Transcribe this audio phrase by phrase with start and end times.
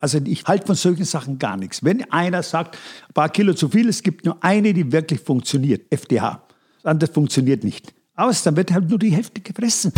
[0.00, 1.84] Also ich halte von solchen Sachen gar nichts.
[1.84, 2.76] Wenn einer sagt,
[3.08, 6.42] ein paar Kilo zu viel, es gibt nur eine, die wirklich funktioniert, FDH.
[6.82, 7.92] Das andere funktioniert nicht.
[8.16, 9.92] Aus, dann wird halt nur die Hälfte gefressen.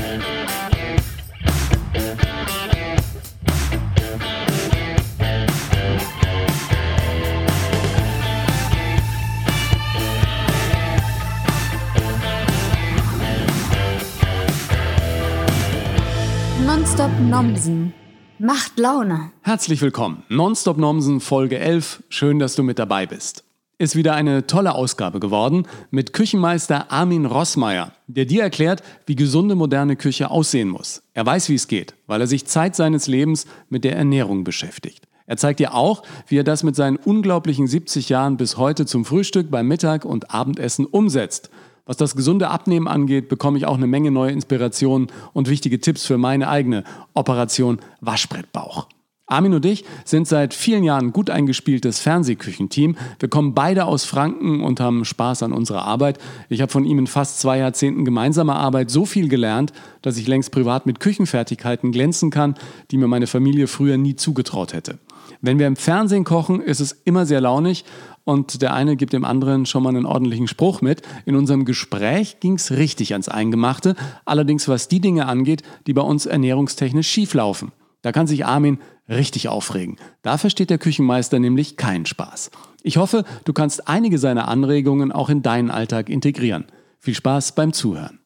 [16.66, 17.94] Nonstop Nomsen
[18.42, 19.30] macht Laune.
[19.42, 20.24] Herzlich willkommen.
[20.28, 22.02] Nonstop Nomsen Folge 11.
[22.08, 23.44] Schön, dass du mit dabei bist.
[23.78, 29.54] Ist wieder eine tolle Ausgabe geworden mit Küchenmeister Armin Rossmeier, der dir erklärt, wie gesunde
[29.54, 31.04] moderne Küche aussehen muss.
[31.14, 35.06] Er weiß, wie es geht, weil er sich Zeit seines Lebens mit der Ernährung beschäftigt.
[35.26, 39.04] Er zeigt dir auch, wie er das mit seinen unglaublichen 70 Jahren bis heute zum
[39.04, 41.48] Frühstück, beim Mittag und Abendessen umsetzt.
[41.84, 46.06] Was das gesunde Abnehmen angeht, bekomme ich auch eine Menge neue Inspirationen und wichtige Tipps
[46.06, 48.86] für meine eigene Operation Waschbrettbauch.
[49.26, 52.96] Armin und ich sind seit vielen Jahren gut eingespieltes Fernsehküchenteam.
[53.18, 56.18] Wir kommen beide aus Franken und haben Spaß an unserer Arbeit.
[56.50, 60.28] Ich habe von ihm in fast zwei Jahrzehnten gemeinsamer Arbeit so viel gelernt, dass ich
[60.28, 62.56] längst privat mit Küchenfertigkeiten glänzen kann,
[62.90, 64.98] die mir meine Familie früher nie zugetraut hätte.
[65.40, 67.84] Wenn wir im Fernsehen kochen, ist es immer sehr launig
[68.24, 71.02] und der eine gibt dem anderen schon mal einen ordentlichen Spruch mit.
[71.26, 76.02] In unserem Gespräch ging es richtig ans Eingemachte, allerdings was die Dinge angeht, die bei
[76.02, 77.72] uns ernährungstechnisch schief laufen.
[78.02, 79.96] Da kann sich Armin richtig aufregen.
[80.22, 82.50] Da versteht der Küchenmeister nämlich keinen Spaß.
[82.82, 86.64] Ich hoffe, du kannst einige seiner Anregungen auch in deinen Alltag integrieren.
[86.98, 88.20] Viel Spaß beim Zuhören.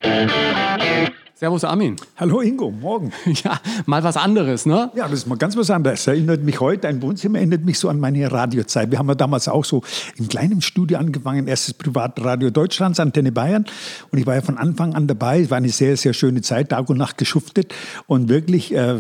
[1.39, 1.97] Servus Armin.
[2.17, 3.13] Hallo Ingo, morgen.
[3.45, 4.91] Ja, mal was anderes, ne?
[4.95, 6.07] Ja, das ist mal ganz was anderes.
[6.07, 8.91] Erinnert mich heute, ein Wohnzimmer erinnert mich so an meine Radiozeit.
[8.91, 9.83] Wir haben ja damals auch so
[10.17, 13.67] im kleinen Studio angefangen, erstes Privatradio Deutschlands, Antenne Bayern.
[14.11, 15.43] Und ich war ja von Anfang an dabei.
[15.43, 17.75] Es war eine sehr, sehr schöne Zeit, Tag und Nacht geschuftet
[18.07, 18.97] und wirklich äh,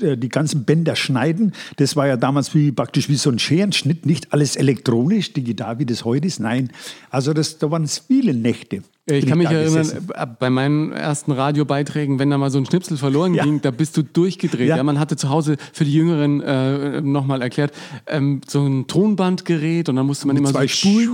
[0.00, 1.54] die ganzen Bänder schneiden.
[1.78, 5.86] Das war ja damals wie, praktisch wie so ein Scherenschnitt, nicht alles elektronisch, digital, wie
[5.86, 6.38] das heute ist.
[6.38, 6.70] Nein,
[7.10, 8.84] also das, da waren es viele Nächte.
[9.10, 12.96] Ich kann mich erinnern, äh, bei meinen ersten Radiobeiträgen, wenn da mal so ein Schnipsel
[12.96, 13.44] verloren ja.
[13.44, 14.68] ging, da bist du durchgedreht.
[14.68, 14.76] Ja.
[14.76, 14.82] ja.
[14.82, 17.72] man hatte zu Hause für die Jüngeren äh, nochmal erklärt,
[18.06, 21.08] ähm, so ein Tonbandgerät und dann musste man Mit immer zwei so Spulen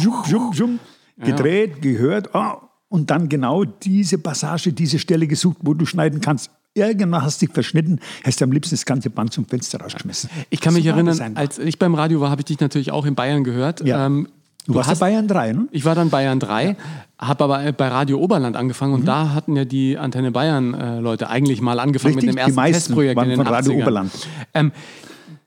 [0.00, 0.78] jum, jum, jum,
[1.18, 1.80] gedreht, ja.
[1.80, 6.50] gehört oh, und dann genau diese Passage, diese Stelle gesucht, wo du schneiden kannst.
[6.74, 10.30] Irgendwann hast du dich verschnitten, hast du am liebsten das ganze Band zum Fenster rausgeschmissen.
[10.50, 13.04] Ich kann mich so erinnern, als ich beim Radio war, habe ich dich natürlich auch
[13.04, 13.82] in Bayern gehört.
[13.84, 14.28] Ähm,
[14.68, 15.68] Du, du warst hast, Bayern 3, ne?
[15.72, 16.74] Ich war dann Bayern 3, ja.
[17.18, 19.06] habe aber bei Radio Oberland angefangen und mhm.
[19.06, 22.72] da hatten ja die Antenne Bayern äh, Leute eigentlich mal angefangen Richtig, mit dem ersten
[22.74, 23.82] Testprojekt waren in den von Radio 80ern.
[23.82, 24.12] Oberland.
[24.52, 24.72] Ähm,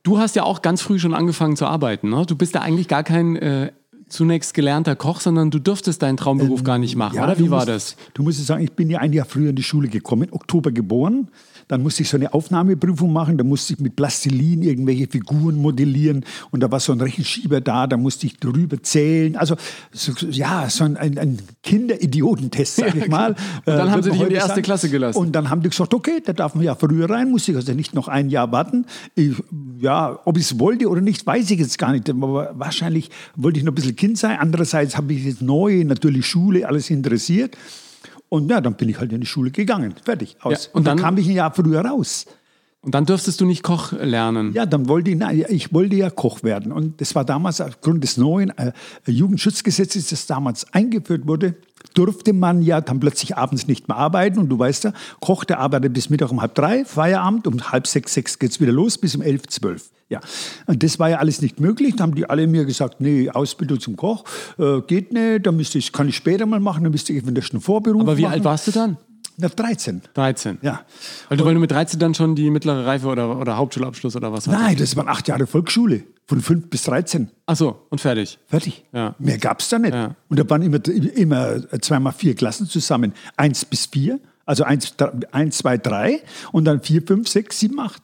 [0.02, 2.26] du hast ja auch ganz früh schon angefangen zu arbeiten, ne?
[2.26, 3.72] Du bist ja eigentlich gar kein äh,
[4.08, 7.38] zunächst gelernter Koch, sondern du dürftest deinen Traumberuf ähm, gar nicht machen, ja, oder?
[7.38, 7.96] Wie war musst, das?
[8.16, 11.28] Du musst sagen, ich bin ja ein Jahr früher in die Schule gekommen, Oktober geboren.
[11.68, 16.26] Dann musste ich so eine Aufnahmeprüfung machen, da musste ich mit Plastilin irgendwelche Figuren modellieren
[16.52, 19.36] und da war so ein Rechenschieber da, da musste ich drüber zählen.
[19.36, 19.56] Also
[19.92, 23.32] so, ja, so ein, ein, Kinderidiotentest, sag ich mal.
[23.32, 24.62] Und dann äh, haben sie dich in die erste sagen.
[24.64, 25.18] Klasse gelassen.
[25.18, 27.74] Und dann haben die gesagt, okay, da darf man ja früher rein, muss ich also
[27.74, 28.86] nicht noch ein Jahr warten.
[29.16, 29.34] Ich,
[29.80, 32.10] ja, ob ich es wollte oder nicht, weiß ich jetzt gar nicht.
[32.10, 34.38] Aber wahrscheinlich wollte ich noch ein bisschen Kind sein.
[34.40, 37.58] Andererseits habe ich jetzt neu, natürlich Schule, alles interessiert.
[38.32, 39.94] Und ja, dann bin ich halt in die Schule gegangen.
[40.06, 40.54] Fertig, aus.
[40.54, 42.28] Ja, und, und dann, dann kam ich ein Jahr früher raus.
[42.80, 44.54] Und dann dürftest du nicht Koch lernen.
[44.54, 46.72] Ja, dann wollte ich, nein, ich wollte ja Koch werden.
[46.72, 48.72] Und das war damals aufgrund des neuen äh,
[49.06, 51.56] Jugendschutzgesetzes, das damals eingeführt wurde,
[51.94, 54.40] durfte man ja dann plötzlich abends nicht mehr arbeiten.
[54.40, 57.88] Und du weißt ja, Koch, der arbeitet bis Mittag um halb drei, Feierabend, um halb
[57.88, 59.92] sechs, sechs geht es wieder los, bis um elf, zwölf.
[60.10, 60.20] Ja,
[60.68, 61.96] und das war ja alles nicht möglich.
[61.96, 64.26] Da haben die alle mir gesagt, nee, Ausbildung zum Koch
[64.60, 67.48] äh, geht nicht, da müsste ich, kann ich später mal machen, dann müsste ich eventuell
[67.52, 68.34] einen Vorberuf Aber wie machen.
[68.34, 68.98] alt warst du dann?
[69.38, 70.02] Na, 13.
[70.14, 70.60] 13.
[70.62, 70.82] Ja.
[71.30, 74.32] Weil du, weil du mit 13 dann schon die mittlere Reife oder, oder Hauptschulabschluss oder
[74.32, 76.04] was Nein, das waren acht Jahre Volksschule.
[76.28, 77.30] Von 5 bis 13.
[77.46, 78.40] Ach so, und fertig.
[78.48, 78.86] Fertig.
[78.94, 79.16] Ja.
[79.20, 79.94] Mehr gab es da nicht.
[79.94, 80.16] Ja.
[80.30, 83.14] Und da waren immer, immer zweimal vier Klassen zusammen.
[83.36, 84.20] Eins bis vier.
[84.46, 84.96] Also eins,
[85.32, 86.22] eins, zwei, drei.
[86.52, 88.02] Und dann vier, fünf, sechs, sieben, acht.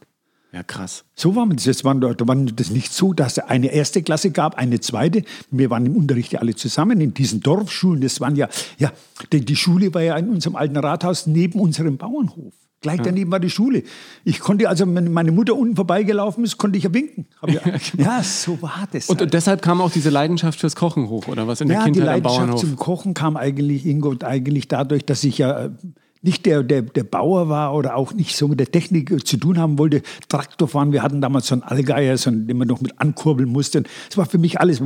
[0.53, 1.03] Ja, krass.
[1.15, 1.65] So war das.
[1.65, 5.23] Das war, da war das nicht so, dass es eine erste Klasse gab, eine zweite.
[5.51, 8.01] Wir waren im Unterricht ja alle zusammen in diesen Dorfschulen.
[8.01, 8.47] Das waren ja,
[8.77, 8.91] ja,
[9.31, 12.53] denn die Schule war ja in unserem alten Rathaus neben unserem Bauernhof.
[12.79, 13.83] Gleich daneben war die Schule.
[14.23, 17.25] Ich konnte also, wenn meine Mutter unten vorbeigelaufen ist, konnte ich ja winken.
[17.47, 17.61] Ja,
[17.97, 19.09] ja, so war das.
[19.09, 19.23] Und, halt.
[19.23, 22.07] und, deshalb kam auch diese Leidenschaft fürs Kochen hoch, oder was in der ja, Kindheit
[22.07, 22.37] am Bauernhof?
[22.37, 25.71] Die Leidenschaft zum Kochen kam eigentlich, Ingo, eigentlich dadurch, dass ich ja
[26.21, 29.57] nicht der, der, der Bauer war oder auch nicht so mit der Technik zu tun
[29.57, 30.01] haben wollte.
[30.29, 33.49] Traktor fahren, wir hatten damals so einen Allgeier, so einen, den man noch mit ankurbeln
[33.49, 33.83] musste.
[34.09, 34.81] Es war für mich alles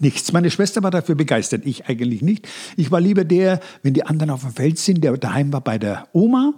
[0.00, 0.32] nichts.
[0.32, 2.48] Meine Schwester war dafür begeistert, ich eigentlich nicht.
[2.76, 5.78] Ich war lieber der, wenn die anderen auf dem Feld sind, der daheim war bei
[5.78, 6.54] der Oma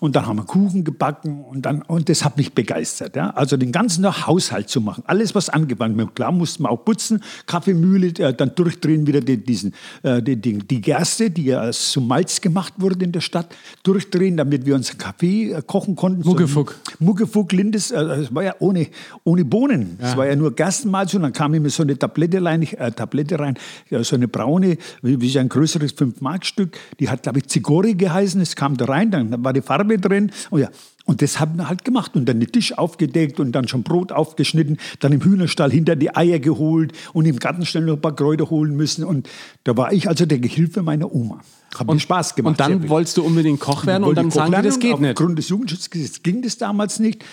[0.00, 3.14] Und dann haben wir Kuchen gebacken und, dann, und das hat mich begeistert.
[3.14, 3.30] Ja?
[3.30, 6.16] Also den ganzen Tag Haushalt zu machen, alles was angewandt wird.
[6.16, 10.58] Klar mussten wir auch putzen, Kaffeemühle, äh, dann durchdrehen wieder die, diesen, äh, die, die,
[10.58, 13.54] die, Gerste, die ja zum Malz gemacht wurde in der Stadt,
[13.84, 16.26] durchdrehen, damit wir unseren Kaffee äh, kochen konnten.
[16.26, 16.76] Muggefuck.
[16.84, 18.88] So Muggefuck, Lindes, äh, das war ja ohne,
[19.22, 19.98] ohne Bohnen.
[20.02, 23.38] Es war ja nur Gerstenmalz und dann kam immer so eine Tablette rein, äh, Tablette
[23.38, 23.56] rein
[23.88, 28.40] ja, so eine braune, wie, wie ein größeres 5-Mark-Stück, die hat, glaube ich, Zigori geheißen,
[28.40, 30.30] es kam da rein, dann war die Farbe Farbe drin.
[30.50, 30.70] Oh ja.
[31.04, 34.10] Und das haben wir halt gemacht und dann den Tisch aufgedeckt und dann schon Brot
[34.10, 38.16] aufgeschnitten, dann im Hühnerstall hinter die Eier geholt und im Garten schnell noch ein paar
[38.16, 39.04] Kräuter holen müssen.
[39.04, 39.28] Und
[39.62, 41.40] da war ich also der Gehilfe meiner Oma.
[41.78, 42.52] Hat mir Spaß gemacht.
[42.52, 45.10] Und dann wolltest du unbedingt Koch werden und dann sagen die, das geht nicht.
[45.10, 47.24] Aufgrund des Jugendschutzgesetzes ging das damals nicht.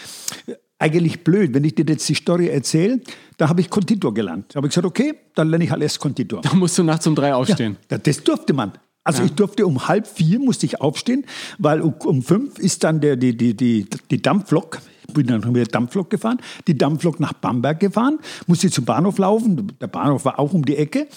[0.78, 3.00] Eigentlich blöd, wenn ich dir jetzt die Story erzähle,
[3.38, 4.54] da habe ich Konditor gelernt.
[4.54, 6.42] Da habe ich gesagt, okay, dann lerne ich halt erst Konditor.
[6.42, 7.78] Da musst du nachts um drei aufstehen.
[7.90, 8.74] Ja, das durfte man.
[9.04, 9.26] Also ja.
[9.26, 11.26] ich durfte um halb vier musste ich aufstehen,
[11.58, 14.80] weil um fünf ist dann der, die, die, die, die Dampflok,
[15.14, 19.88] bin dann wieder Dampflok gefahren, die Dampflok nach Bamberg gefahren, musste zum Bahnhof laufen, der
[19.88, 21.08] Bahnhof war auch um die Ecke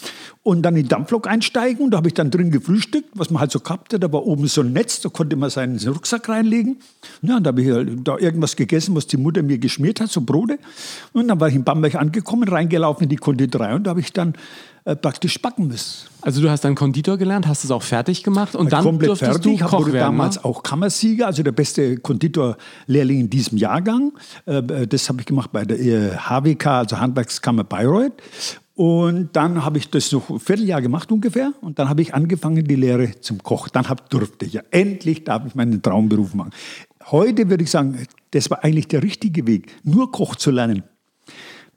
[0.42, 3.40] und dann in die Dampflok einsteigen und da habe ich dann drin gefrühstückt, was man
[3.40, 6.28] halt so gehabt hat, da war oben so ein Netz, da konnte man seinen Rucksack
[6.28, 6.76] reinlegen.
[7.22, 10.10] Ja, und da habe ich halt da irgendwas gegessen, was die Mutter mir geschmiert hat,
[10.10, 10.58] so Brote
[11.12, 14.12] und dann war ich in Bamberg angekommen, reingelaufen in die Konditorei und da habe ich
[14.12, 14.34] dann
[14.86, 16.06] äh, praktisch backen müssen.
[16.20, 19.32] Also du hast dann Konditor gelernt, hast es auch fertig gemacht und dann komplett durftest
[19.32, 19.58] fertig.
[19.58, 20.44] du Koch wurde werden, damals ne?
[20.44, 24.12] auch Kammersieger, also der beste Konditorlehrling in diesem Jahrgang.
[24.46, 28.12] Äh, das habe ich gemacht bei der HWK, also Handwerkskammer Bayreuth.
[28.74, 31.52] Und dann habe ich das noch ein Vierteljahr gemacht ungefähr.
[31.60, 33.68] Und dann habe ich angefangen, die Lehre zum Koch.
[33.68, 36.50] Dann hab, durfte ich ja, endlich darf ich meinen Traumberuf machen.
[37.10, 40.82] Heute würde ich sagen, das war eigentlich der richtige Weg, nur Koch zu lernen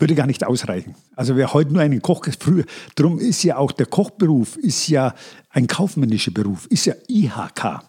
[0.01, 0.95] würde gar nicht ausreichen.
[1.13, 2.63] Also wer heute nur einen Koch früher,
[2.95, 5.13] darum ist ja auch der Kochberuf ist ja
[5.49, 7.81] ein kaufmännischer Beruf, ist ja IHK.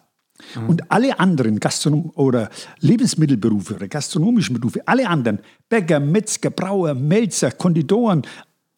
[0.54, 0.68] Mhm.
[0.68, 2.50] Und alle anderen Gastronom oder
[2.80, 8.22] Lebensmittelberufe oder gastronomischen Berufe, alle anderen, Bäcker, Metzger, Brauer, Melzer, Konditoren,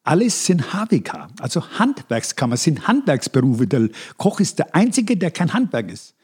[0.04, 3.66] alles sind HWK, also Handwerkskammer, sind Handwerksberufe.
[3.66, 6.14] Der Koch ist der Einzige, der kein Handwerk ist.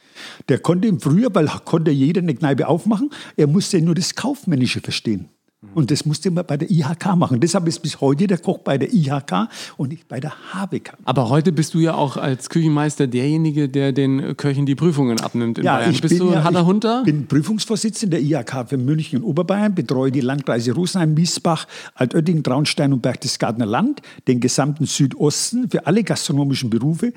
[0.49, 4.81] Der konnte im Frühjahr, weil konnte jeder eine Kneipe aufmachen, er musste nur das Kaufmännische
[4.81, 5.29] verstehen.
[5.75, 7.41] Und das musste man bei der IHK machen.
[7.41, 10.93] Deshalb ist bis heute der Koch bei der IHK und nicht bei der HWK.
[11.05, 15.59] Aber heute bist du ja auch als Küchenmeister derjenige, der den Köchen die Prüfungen abnimmt
[15.59, 15.91] in ja, Bayern.
[15.91, 17.01] Ich bist bin du ja, Hanna Hunter?
[17.01, 21.67] Ich bin Prüfungsvorsitzender der IHK für München und Oberbayern, betreue die Landkreise Rosenheim, Miesbach,
[21.97, 27.13] Altötting, Traunstein und Berchtesgadener Land, den gesamten Südosten für alle gastronomischen Berufe.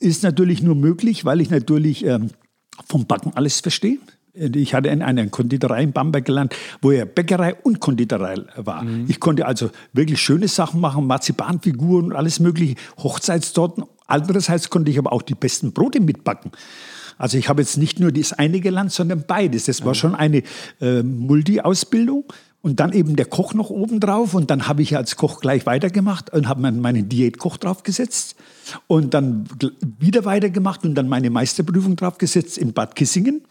[0.00, 2.30] Ist natürlich nur möglich, weil ich natürlich ähm,
[2.88, 3.98] vom Backen alles verstehe.
[4.34, 8.82] Ich hatte in einer Konditorei in Bamberg gelernt, wo ja Bäckerei und Konditorei war.
[8.82, 9.06] Mhm.
[9.08, 13.84] Ich konnte also wirklich schöne Sachen machen, Marzipanfiguren und alles mögliche, Hochzeitstorten.
[14.06, 16.50] Andererseits konnte ich aber auch die besten Brote mitbacken.
[17.16, 19.66] Also ich habe jetzt nicht nur das eine gelernt, sondern beides.
[19.66, 20.42] Das war schon eine
[20.80, 22.24] äh, Multi-Ausbildung.
[22.60, 24.34] Und dann eben der Koch noch oben drauf.
[24.34, 28.36] Und dann habe ich als Koch gleich weitergemacht und habe meinen Diätkoch draufgesetzt.
[28.86, 29.44] Und dann
[30.00, 33.42] wieder weitergemacht und dann meine Meisterprüfung draufgesetzt in Bad Kissingen.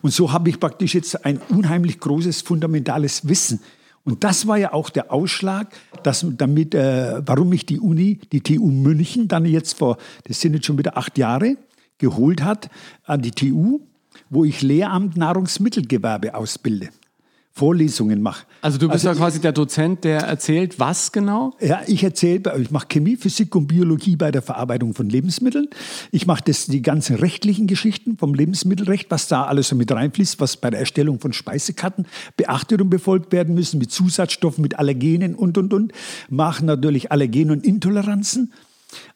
[0.00, 3.60] Und so habe ich praktisch jetzt ein unheimlich großes, fundamentales Wissen.
[4.04, 8.40] Und das war ja auch der Ausschlag, dass damit, äh, warum mich die Uni, die
[8.40, 11.56] TU München, dann jetzt vor, das sind jetzt schon wieder acht Jahre,
[11.98, 12.68] geholt hat
[13.04, 13.80] an die TU,
[14.28, 16.88] wo ich Lehramt Nahrungsmittelgewerbe ausbilde.
[17.54, 18.46] Vorlesungen mache.
[18.62, 21.54] Also du bist also ja quasi der Dozent, der erzählt, was genau?
[21.60, 25.68] Ja, ich erzähle, ich mache Chemie, Physik und Biologie bei der Verarbeitung von Lebensmitteln.
[26.12, 30.40] Ich mache das die ganzen rechtlichen Geschichten vom Lebensmittelrecht, was da alles so mit reinfließt,
[30.40, 32.06] was bei der Erstellung von Speisekarten
[32.38, 35.92] beachtet und befolgt werden müssen, mit Zusatzstoffen, mit Allergenen und und und.
[36.30, 38.52] Machen natürlich Allergen und Intoleranzen.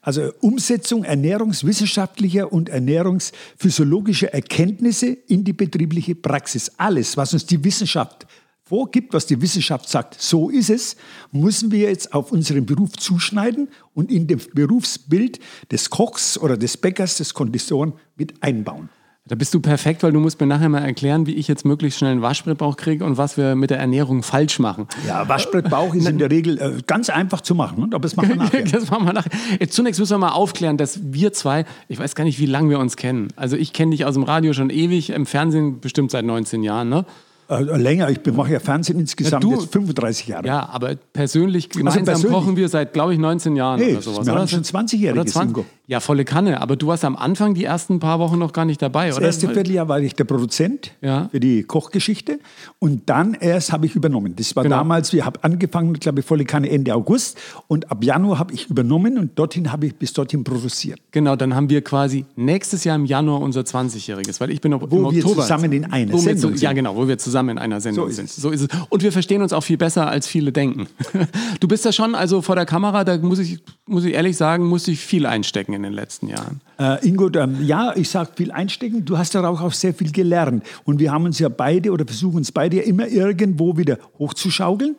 [0.00, 6.72] Also Umsetzung ernährungswissenschaftlicher und ernährungsphysiologischer Erkenntnisse in die betriebliche Praxis.
[6.76, 8.26] Alles, was uns die Wissenschaft
[8.62, 10.96] vorgibt, was die Wissenschaft sagt, so ist es,
[11.30, 15.38] müssen wir jetzt auf unseren Beruf zuschneiden und in dem Berufsbild
[15.70, 18.88] des Kochs oder des Bäckers, des Konditoren mit einbauen.
[19.28, 21.98] Da bist du perfekt, weil du musst mir nachher mal erklären, wie ich jetzt möglichst
[21.98, 24.86] schnell einen Waschbrettbauch kriege und was wir mit der Ernährung falsch machen.
[25.04, 27.86] Ja, Waschbrettbauch ist in der Regel äh, ganz einfach zu machen, ne?
[27.86, 28.62] aber das machen wir nachher.
[28.70, 29.32] das machen wir nachher.
[29.58, 32.70] Jetzt zunächst müssen wir mal aufklären, dass wir zwei, ich weiß gar nicht, wie lange
[32.70, 33.28] wir uns kennen.
[33.34, 36.88] Also ich kenne dich aus dem Radio schon ewig, im Fernsehen bestimmt seit 19 Jahren,
[36.88, 37.04] ne?
[37.48, 40.46] Äh, länger, ich mache ja Fernsehen insgesamt Ja, du- jetzt 35 Jahre.
[40.46, 42.32] Ja, aber persönlich, gemeinsam persönlich.
[42.36, 44.26] kochen wir seit, glaube ich, 19 Jahren Nee, oder sowas.
[44.26, 44.40] wir oder?
[44.42, 45.56] haben schon 20-jähriges, Oder 20?
[45.58, 45.64] Ingo.
[45.88, 46.60] Ja, volle Kanne.
[46.60, 49.26] Aber du warst am Anfang die ersten paar Wochen noch gar nicht dabei, Das oder?
[49.26, 51.28] erste Vierteljahr war ich der Produzent Ja.
[51.30, 52.40] für die Kochgeschichte
[52.80, 54.34] und dann erst habe ich übernommen.
[54.34, 54.78] Das war Genau.
[54.78, 57.38] damals, wir haben angefangen, glaube ich, volle Kanne Ende August
[57.68, 60.98] und ab Januar habe ich übernommen und dorthin habe ich bis dorthin produziert.
[61.12, 64.82] Genau, dann haben wir quasi nächstes Jahr im Januar unser 20-jähriges, weil ich bin noch
[64.82, 65.42] im Wo wir Oktober.
[65.42, 66.60] zusammen in einer Sendung zu, sind.
[66.62, 68.28] Ja, genau, wo wir zusammen in einer Sendung So ist sind.
[68.28, 68.36] es.
[68.36, 68.68] So ist es.
[68.88, 70.88] Und wir verstehen uns auch viel besser, als viele denken.
[71.60, 74.66] Du bist ja schon, also vor der Kamera, da muss ich, muss ich ehrlich sagen,
[74.66, 76.60] musste ich viel einstecken in den letzten Jahren.
[76.78, 79.04] Äh, Ingo, ähm, ja, ich sage viel einstecken.
[79.04, 80.64] Du hast darauf auch sehr viel gelernt.
[80.84, 84.96] Und wir haben uns ja beide oder versuchen uns beide ja immer irgendwo wieder hochzuschaukeln,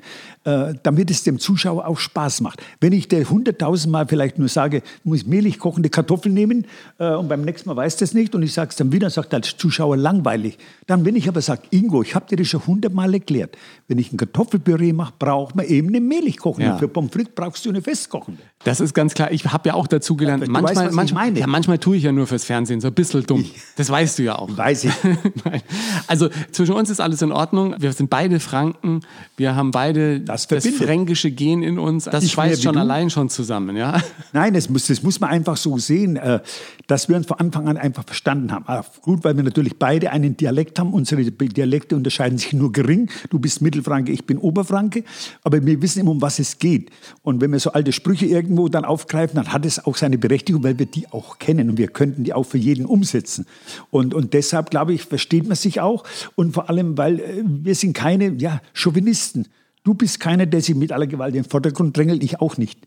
[0.48, 2.64] äh, damit es dem Zuschauer auch Spaß macht.
[2.80, 6.66] Wenn ich dir hunderttausendmal vielleicht nur sage, muss ich mehlig kochende Kartoffeln nehmen
[7.00, 9.34] äh, und beim nächsten Mal weiß das nicht und ich sage es dann wieder, sagt
[9.34, 10.58] der Zuschauer langweilig.
[10.86, 13.58] Dann, wenn ich aber sage, Ingo, ich habe dir das schon hundertmal erklärt,
[13.90, 16.70] wenn ich ein Kartoffelpüree mache, braucht man eben eine mehlig kochende.
[16.70, 16.78] Ja.
[16.78, 18.42] Für Pommes frites brauchst du eine festkochende.
[18.64, 19.32] Das ist ganz klar.
[19.32, 20.46] Ich habe ja auch dazu gelernt.
[20.46, 21.38] du manchmal, weißt, ich manchmal.
[21.38, 23.46] Ja, manchmal tue ich ja nur fürs Fernsehen, so ein bisschen dumm.
[23.76, 24.50] Das weißt du ja auch.
[24.56, 24.92] Weiß ich.
[26.08, 27.76] Also zwischen uns ist alles in Ordnung.
[27.80, 29.02] Wir sind beide Franken.
[29.36, 32.06] Wir haben beide Das das, fränkische Gen in uns.
[32.06, 34.02] Das Ich mehr schweißt schon allein schon zusammen, ja.
[34.34, 36.40] Nein, das muss, das muss man einfach so sehen, äh,
[36.88, 38.64] dass wir uns von Anfang an einfach verstanden haben.
[38.68, 40.94] Ah, gut, weil wir natürlich beide einen Dialekt haben.
[40.94, 43.10] Unsere Dialekte unterscheiden sich nur gering.
[43.30, 45.04] Du bist Mittelfranke, ich bin Oberfranke.
[45.44, 46.90] Aber wir wissen immer, um was es geht.
[47.24, 50.64] Und wenn wir so alte Sprüche irgendwo dann aufgreifen, dann hat es auch seine Berechtigung,
[50.64, 53.46] weil wir die auch kennen und wir könnten die auch für jeden umsetzen.
[53.92, 56.06] Und, und deshalb, glaube ich, versteht man sich auch.
[56.36, 59.48] Und vor allem, weil äh, wir sind keine ja, Chauvinisten.
[59.84, 62.80] Du bist keiner, der sich mit aller Gewalt in den Vordergrund drängelt, ich auch nicht.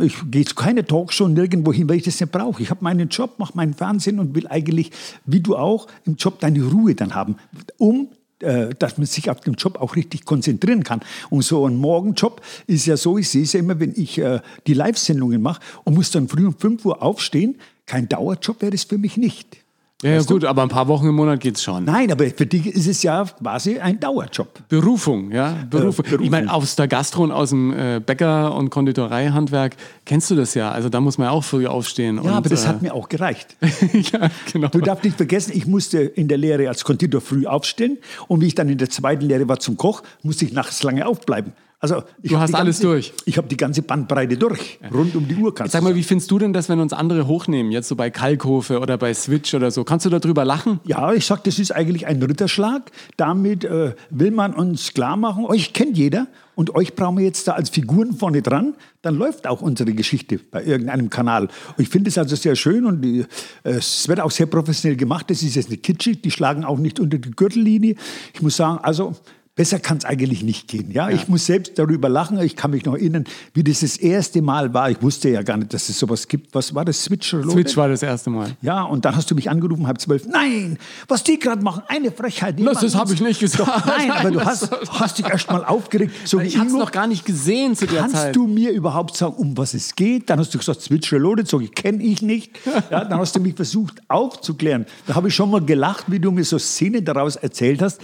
[0.00, 2.62] Ich gehe zu keiner Talkshow nirgendwo hin, weil ich das nicht brauche.
[2.62, 4.90] Ich habe meinen Job, mache meinen Fernsehen und will eigentlich,
[5.26, 7.36] wie du auch, im Job deine Ruhe dann haben,
[7.76, 8.08] um
[8.40, 11.00] äh, dass man sich auf den Job auch richtig konzentrieren kann.
[11.30, 14.40] Und so ein Morgenjob ist ja so, ich sehe es ja immer, wenn ich äh,
[14.66, 17.56] die Live-Sendungen mache und muss dann früh um 5 Uhr aufstehen,
[17.86, 19.56] kein Dauerjob wäre es für mich nicht.
[20.02, 21.84] Ja, ja gut, aber ein paar Wochen im Monat geht's schon.
[21.84, 24.68] Nein, aber für dich ist es ja quasi ein Dauerjob.
[24.68, 25.56] Berufung, ja.
[25.70, 26.04] Berufung.
[26.04, 26.22] Berufung.
[26.22, 29.74] Ich meine, aus der Gastro und aus dem äh, Bäcker- und Konditoreihandwerk
[30.04, 30.70] kennst du das ja.
[30.70, 32.16] Also da muss man ja auch früh aufstehen.
[32.16, 33.56] Ja, und, aber das äh, hat mir auch gereicht.
[34.12, 34.68] ja, genau.
[34.68, 37.96] Du darfst nicht vergessen, ich musste in der Lehre als Konditor früh aufstehen
[38.28, 41.06] und wie ich dann in der zweiten Lehre war zum Koch, musste ich nachts lange
[41.06, 41.54] aufbleiben.
[41.78, 43.12] Also Du hast alles ganze, durch.
[43.26, 46.30] Ich habe die ganze Bandbreite durch, rund um die Uhr kannst Sag mal, wie findest
[46.30, 47.70] du denn das, wenn uns andere hochnehmen?
[47.70, 49.84] Jetzt so bei Kalkofe oder bei Switch oder so.
[49.84, 50.80] Kannst du darüber lachen?
[50.84, 52.90] Ja, ich sag, das ist eigentlich ein Ritterschlag.
[53.18, 57.46] Damit äh, will man uns klar machen, euch kennt jeder und euch brauchen wir jetzt
[57.46, 58.74] da als Figuren vorne dran.
[59.02, 61.42] Dann läuft auch unsere Geschichte bei irgendeinem Kanal.
[61.44, 63.26] Und ich finde es also sehr schön und äh,
[63.64, 65.30] es wird auch sehr professionell gemacht.
[65.30, 67.96] Das ist jetzt nicht kitschig, die schlagen auch nicht unter die Gürtellinie.
[68.32, 69.14] Ich muss sagen, also
[69.56, 70.90] Besser kann es eigentlich nicht gehen.
[70.92, 71.08] Ja?
[71.08, 72.38] Ich muss selbst darüber lachen.
[72.40, 74.90] Ich kann mich noch erinnern, wie das das erste Mal war.
[74.90, 76.54] Ich wusste ja gar nicht, dass es sowas gibt.
[76.54, 77.02] Was war das?
[77.02, 77.52] Switch Reloaded?
[77.52, 78.50] Switch war das erste Mal.
[78.60, 80.26] Ja, und dann hast du mich angerufen, halb zwölf.
[80.26, 82.58] Nein, was die gerade machen, eine Frechheit.
[82.58, 83.66] Die Das- machen das hab uns- ich nicht gesagt.
[83.66, 86.12] Doch, nein, aber du hast, hast dich erst mal aufgeregt.
[86.24, 88.36] So, Ich habe es noch gar nicht gesehen zu der Kannst Zeit.
[88.36, 90.28] du mir überhaupt sagen, um was es geht?
[90.28, 92.50] Dann hast du gesagt, Switch Reloaded, so kenne ich nicht.
[92.90, 94.84] Ja, dann hast du mich versucht aufzuklären.
[95.06, 98.00] Da habe ich schon mal gelacht, wie du mir so Szenen daraus erzählt hast.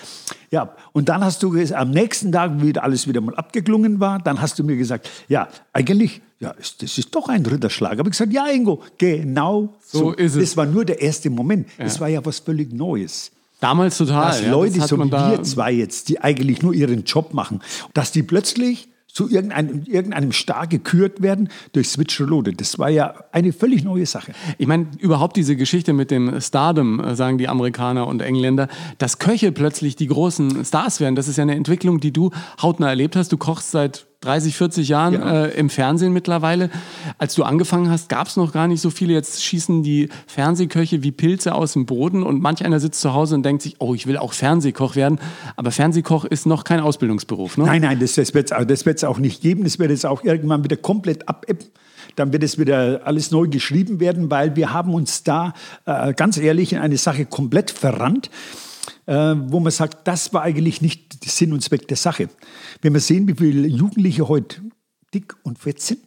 [0.50, 4.40] Ja, und dann hast du am nächsten Tag, wie alles wieder mal abgeklungen war, dann
[4.40, 7.98] hast du mir gesagt, ja, eigentlich, ja, das ist doch ein Ritterschlag.
[7.98, 9.98] Aber ich gesagt, ja, Ingo, genau so.
[9.98, 10.50] So ist es.
[10.50, 11.68] Das war nur der erste Moment.
[11.78, 13.30] Das war ja was völlig Neues.
[13.60, 14.26] Damals total.
[14.26, 17.62] Dass ja, Leute so wie da, wir zwei jetzt, die eigentlich nur ihren Job machen,
[17.94, 22.60] dass die plötzlich zu irgendeinem, irgendeinem Star gekürt werden durch Switch Reloaded.
[22.60, 24.32] Das war ja eine völlig neue Sache.
[24.56, 29.18] Ich meine, überhaupt diese Geschichte mit dem Stardom, äh, sagen die Amerikaner und Engländer, dass
[29.18, 33.14] Köche plötzlich die großen Stars werden, das ist ja eine Entwicklung, die du hautnah erlebt
[33.14, 33.30] hast.
[33.32, 35.44] Du kochst seit 30, 40 Jahren Ja.
[35.44, 36.70] äh, im Fernsehen mittlerweile.
[37.18, 39.12] Als du angefangen hast, gab es noch gar nicht so viele.
[39.12, 43.34] Jetzt schießen die Fernsehköche wie Pilze aus dem Boden und manch einer sitzt zu Hause
[43.34, 45.18] und denkt sich, oh, ich will auch Fernsehkoch werden.
[45.56, 47.58] Aber Fernsehkoch ist noch kein Ausbildungsberuf.
[47.58, 47.64] Ne?
[47.64, 49.64] Nein, nein, das, das wird es auch nicht geben.
[49.64, 51.66] Das wird jetzt auch irgendwann wieder komplett abebben.
[52.16, 55.54] Dann wird es wieder alles neu geschrieben werden, weil wir haben uns da
[55.86, 58.30] äh, ganz ehrlich in eine Sache komplett verrannt,
[59.06, 62.28] wo man sagt, das war eigentlich nicht Sinn und Zweck der Sache.
[62.80, 64.62] Wenn wir sehen, wie viele Jugendliche heute
[65.12, 66.00] dick und fett sind,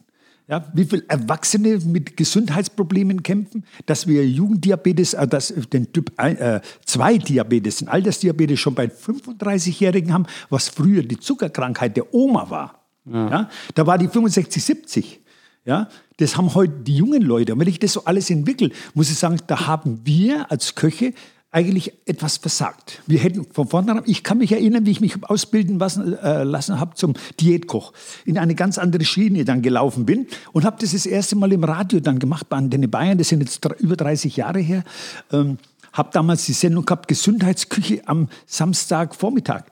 [0.48, 7.18] ja, wie viele Erwachsene mit Gesundheitsproblemen kämpfen, dass wir Jugenddiabetes, äh, das, den Typ 2
[7.18, 12.82] Diabetes, den Altersdiabetes schon bei 35-Jährigen haben, was früher die Zuckerkrankheit der Oma war.
[13.08, 13.48] Ja.
[13.74, 15.20] da war die 65, 70.
[15.64, 15.88] Ja,
[16.18, 17.52] das haben heute die jungen Leute.
[17.52, 21.12] Und wenn ich das so alles entwickle, muss ich sagen, da haben wir als Köche
[21.56, 23.00] eigentlich etwas versagt.
[23.06, 26.78] Wir hätten von vornherein, ich kann mich erinnern, wie ich mich ausbilden lassen, äh, lassen
[26.78, 27.94] habe zum Diätkoch,
[28.26, 31.64] in eine ganz andere Schiene dann gelaufen bin und habe das das erste Mal im
[31.64, 34.84] Radio dann gemacht bei Antenne Bayern, das sind jetzt über 30 Jahre her.
[35.32, 35.56] Ähm,
[35.94, 39.62] habe damals die Sendung gehabt, Gesundheitsküche am Samstagvormittag.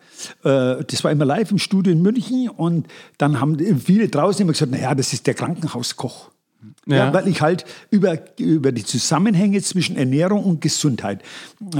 [0.42, 2.86] Äh, das war immer live im Studio in München und
[3.18, 6.30] dann haben viele draußen immer gesagt, naja, das ist der Krankenhauskoch.
[6.86, 6.96] Ja.
[6.96, 7.14] ja.
[7.14, 11.22] weil ich halt über, über die Zusammenhänge zwischen Ernährung und Gesundheit.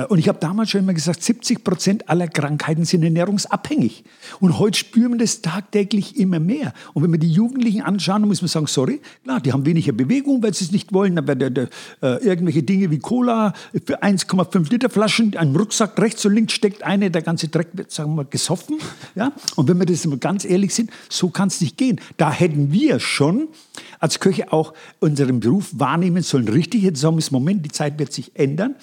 [0.09, 4.05] Und ich habe damals schon immer gesagt, 70 Prozent aller Krankheiten sind ernährungsabhängig.
[4.41, 6.73] Und heute spüren wir das tagtäglich immer mehr.
[6.95, 9.93] Und wenn wir die Jugendlichen anschauen, dann muss man sagen, sorry, klar, die haben weniger
[9.93, 11.19] Bewegung, weil sie es nicht wollen.
[11.19, 11.69] Aber der,
[12.03, 13.53] äh, irgendwelche Dinge wie Cola
[13.85, 17.91] für 1,5 Liter Flaschen, ein Rucksack rechts und links steckt eine, der ganze Dreck wird,
[17.91, 18.79] sagen wir mal, gesoffen.
[19.15, 19.33] Ja?
[19.57, 22.01] Und wenn wir das mal ganz ehrlich sind, so kann es nicht gehen.
[22.17, 23.49] Da hätten wir schon
[24.05, 26.47] als Köche auch unseren Beruf wahrnehmen sollen.
[26.47, 28.77] Richtig, jetzt sagen wir, Moment, die Zeit wird sich ändern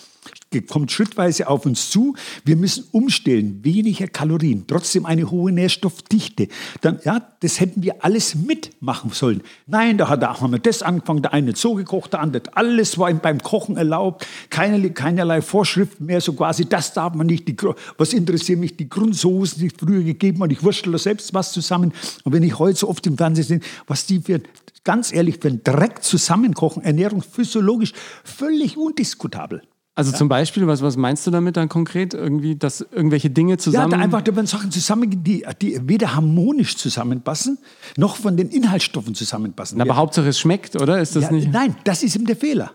[0.59, 2.15] kommt schrittweise auf uns zu.
[2.43, 6.49] Wir müssen umstellen, weniger Kalorien, trotzdem eine hohe Nährstoffdichte.
[6.81, 9.41] Dann, ja, das hätten wir alles mitmachen sollen.
[9.65, 13.13] Nein, da hat auch mal das angefangen, der eine so gekocht, der andere, alles war
[13.13, 17.55] beim Kochen erlaubt, keinerlei, keinerlei Vorschriften mehr, so quasi, das darf man nicht, die,
[17.97, 21.53] was interessiert mich, die Grundsoßen, die ich früher gegeben habe, ich wurschtel da selbst was
[21.53, 21.93] zusammen.
[22.23, 24.41] Und wenn ich heute so oft im Fernsehen sehe, was die für,
[24.83, 27.93] ganz ehrlich, für einen Dreck zusammenkochen, ernährungsphysiologisch,
[28.23, 29.61] völlig undiskutabel.
[30.01, 30.17] Also ja.
[30.17, 32.15] zum Beispiel, was, was meinst du damit dann konkret?
[32.15, 33.91] Irgendwie, dass irgendwelche Dinge zusammen...
[33.91, 37.59] Ja, da einfach, da werden Sachen zusammen, die, die weder harmonisch zusammenpassen,
[37.97, 39.79] noch von den Inhaltsstoffen zusammenpassen.
[39.79, 40.99] Aber Hauptsache es schmeckt, oder?
[40.99, 41.51] Ist das ja, nicht...
[41.51, 42.71] Nein, das ist eben der Fehler.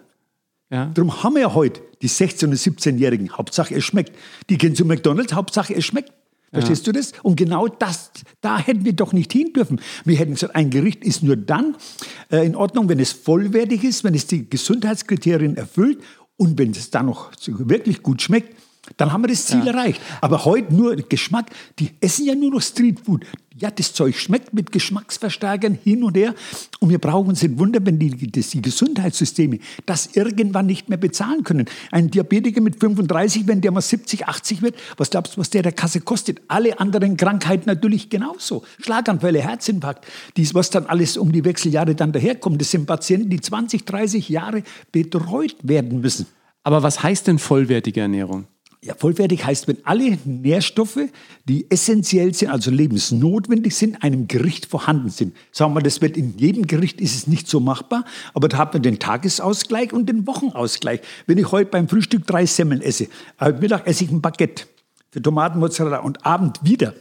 [0.71, 0.87] Ja.
[0.95, 4.13] Darum haben wir ja heute die 16- und 17-Jährigen, Hauptsache es schmeckt.
[4.49, 6.13] Die gehen zu McDonalds, Hauptsache es schmeckt.
[6.53, 6.93] Verstehst ja.
[6.93, 7.13] du das?
[7.25, 9.81] Und genau das, da hätten wir doch nicht hin dürfen.
[10.05, 11.75] Wir hätten gesagt, ein Gericht ist nur dann
[12.31, 15.99] äh, in Ordnung, wenn es vollwertig ist, wenn es die Gesundheitskriterien erfüllt
[16.37, 18.55] und wenn es dann noch wirklich gut schmeckt,
[18.97, 19.73] dann haben wir das Ziel ja.
[19.73, 20.01] erreicht.
[20.21, 21.51] Aber heute nur Geschmack.
[21.79, 23.25] Die essen ja nur noch Streetfood.
[23.59, 26.35] Ja, das Zeug schmeckt mit Geschmacksverstärkern hin und her.
[26.81, 30.99] Und wir brauchen uns nicht wundern, wenn die, das, die Gesundheitssysteme das irgendwann nicht mehr
[30.99, 31.67] bezahlen können.
[31.91, 35.63] Ein Diabetiker mit 35, wenn der mal 70, 80 wird, was glaubst du, was der
[35.63, 36.43] der Kasse kostet?
[36.49, 38.63] Alle anderen Krankheiten natürlich genauso.
[38.83, 42.61] Schlaganfälle, Herzinfarkt, dies, was dann alles um die Wechseljahre dann daherkommt.
[42.61, 46.27] Das sind Patienten, die 20, 30 Jahre betreut werden müssen.
[46.63, 48.49] Aber was heißt denn vollwertige Ernährung?
[48.87, 51.01] Ja, vollwertig heißt, wenn alle Nährstoffe,
[51.49, 55.35] die essentiell sind, also lebensnotwendig sind, einem Gericht vorhanden sind.
[55.51, 58.75] Sagen wir, das wird in jedem Gericht ist es nicht so machbar, aber da hat
[58.75, 61.01] man den Tagesausgleich und den Wochenausgleich.
[61.27, 63.09] Wenn ich heute beim Frühstück drei Semmeln esse,
[63.41, 64.67] heute Mittag esse ich ein Baguette
[65.11, 66.95] für Tomatenmozzarella und Abend wieder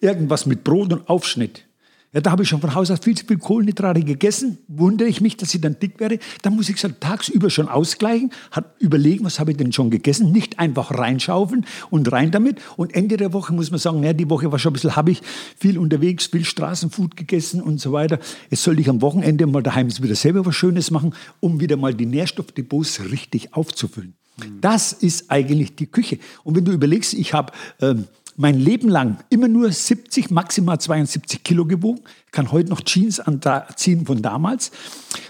[0.00, 1.64] irgendwas mit Brot und Aufschnitt,
[2.12, 4.58] ja, da habe ich schon von Haus aus viel zu viel Kohlenhydrate gegessen.
[4.68, 6.18] Wundere ich mich, dass ich dann dick werde.
[6.42, 10.30] Dann muss ich gesagt, tagsüber schon ausgleichen, hat überlegen, was habe ich denn schon gegessen.
[10.30, 12.60] Nicht einfach reinschaufeln und rein damit.
[12.76, 15.10] Und Ende der Woche muss man sagen, ja, die Woche war schon ein bisschen, habe
[15.10, 15.22] ich
[15.58, 18.18] viel unterwegs, viel Straßenfood gegessen und so weiter.
[18.50, 21.94] Jetzt sollte ich am Wochenende mal daheim wieder selber was Schönes machen, um wieder mal
[21.94, 24.14] die Nährstoffdepots richtig aufzufüllen.
[24.36, 24.60] Mhm.
[24.60, 26.18] Das ist eigentlich die Küche.
[26.44, 27.54] Und wenn du überlegst, ich habe...
[27.80, 28.04] Ähm,
[28.42, 32.00] mein Leben lang immer nur 70, maximal 72 Kilo gewogen,
[32.32, 34.72] kann heute noch Jeans anziehen von damals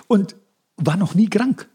[0.06, 0.34] und
[0.78, 1.68] war noch nie krank.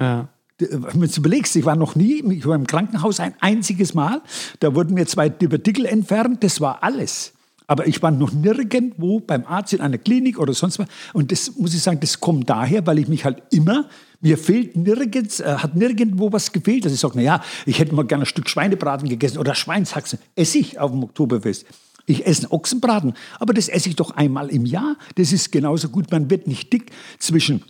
[0.00, 0.28] Ja.
[0.58, 4.20] Wenn du überlegst, ich war noch nie, ich war im Krankenhaus ein einziges Mal,
[4.58, 7.34] da wurden mir zwei Divertikel entfernt, das war alles.
[7.68, 10.88] Aber ich war noch nirgendwo beim Arzt in einer Klinik oder sonst was.
[11.12, 13.84] Und das muss ich sagen, das kommt daher, weil ich mich halt immer
[14.20, 18.04] mir fehlt nirgends, äh, hat nirgendwo was gefehlt, dass ich sage, naja, ich hätte mal
[18.04, 20.18] gerne ein Stück Schweinebraten gegessen oder Schweinshaxen.
[20.34, 21.66] Esse ich auf dem Oktoberfest.
[22.06, 24.96] Ich esse einen Ochsenbraten, aber das esse ich doch einmal im Jahr.
[25.16, 26.10] Das ist genauso gut.
[26.10, 27.62] Man wird nicht dick zwischen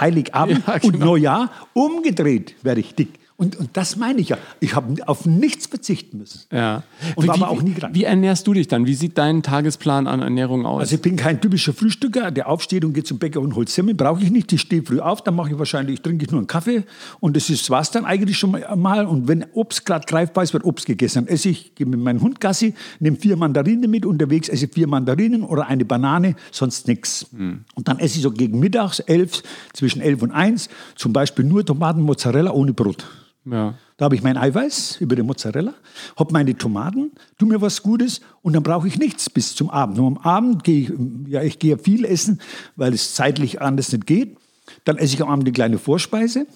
[0.00, 0.92] Heiligabend ja, genau.
[0.92, 1.52] und Neujahr.
[1.74, 3.20] Umgedreht werde ich dick.
[3.40, 4.38] Und, und das meine ich ja.
[4.58, 6.40] Ich habe auf nichts verzichten müssen.
[6.50, 6.82] Ja.
[7.14, 7.94] Und wie, war aber auch nie krank.
[7.94, 8.84] Wie ernährst du dich dann?
[8.84, 10.80] Wie sieht dein Tagesplan an Ernährung aus?
[10.80, 13.96] Also ich bin kein typischer Frühstücker, der aufsteht und geht zum Bäcker und holt Semmeln.
[13.96, 14.52] Brauche ich nicht.
[14.52, 16.82] Ich stehe früh auf, dann mache ich wahrscheinlich, trinke ich nur einen Kaffee
[17.20, 19.06] und das ist was dann eigentlich schon mal.
[19.06, 21.26] Und wenn Obst gerade greifbar ist, wird Obst gegessen.
[21.26, 24.88] Dann esse ich, gehe mit meinem Hund Gassi, nehme vier Mandarinen mit, unterwegs esse vier
[24.88, 27.28] Mandarinen oder eine Banane, sonst nichts.
[27.30, 27.60] Hm.
[27.76, 31.64] Und dann esse ich so gegen mittags, elf, zwischen elf und eins, zum Beispiel nur
[31.64, 33.06] Tomaten, Mozzarella ohne Brot.
[33.50, 33.74] Ja.
[33.96, 35.74] Da habe ich mein Eiweiß über die Mozzarella,
[36.16, 39.96] habe meine Tomaten, tu mir was Gutes und dann brauche ich nichts bis zum Abend.
[39.96, 40.92] Nur am Abend gehe ich,
[41.28, 42.40] ja, ich gehe viel essen,
[42.76, 44.36] weil es zeitlich anders nicht geht.
[44.84, 46.46] Dann esse ich am Abend eine kleine Vorspeise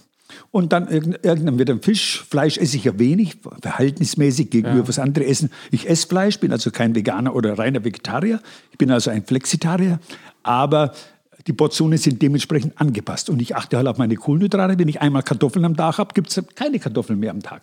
[0.50, 2.24] und dann irgendwann wird ein Fisch.
[2.28, 4.88] Fleisch esse ich ja wenig, verhältnismäßig gegenüber ja.
[4.88, 5.50] was andere essen.
[5.70, 8.40] Ich esse Fleisch, bin also kein Veganer oder reiner Vegetarier.
[8.70, 9.98] Ich bin also ein Flexitarier.
[10.42, 10.92] Aber
[11.46, 13.31] die Portionen sind dementsprechend angepasst.
[13.31, 14.78] Und ich achte halt auf meine Kohlenhydrate.
[14.78, 17.62] Wenn ich einmal Kartoffeln am Tag habe, gibt es keine Kartoffeln mehr am Tag.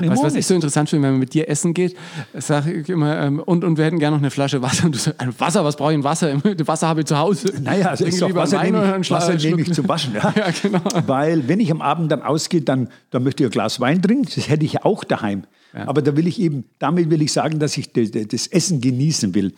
[0.00, 0.10] Ja.
[0.10, 1.96] Weißt, was ich so interessant finde, wenn man mit dir essen geht,
[2.34, 4.86] sage ich immer, ähm, und, und wir hätten gerne noch eine Flasche Wasser.
[4.86, 6.34] Und du sagst, Wasser, was brauche ich in Wasser?
[6.66, 7.52] Wasser habe ich zu Hause.
[7.62, 10.14] Naja, also ist doch Wasser, nehme ich, Wasser nehme ich zum Waschen.
[10.14, 10.32] Ja?
[10.36, 10.80] ja, genau.
[11.06, 14.28] Weil wenn ich am Abend dann ausgehe, dann, dann möchte ich ein Glas Wein trinken.
[14.34, 15.44] Das hätte ich ja auch daheim.
[15.74, 15.88] Ja.
[15.88, 19.54] Aber da will ich eben, damit will ich sagen, dass ich das Essen genießen will.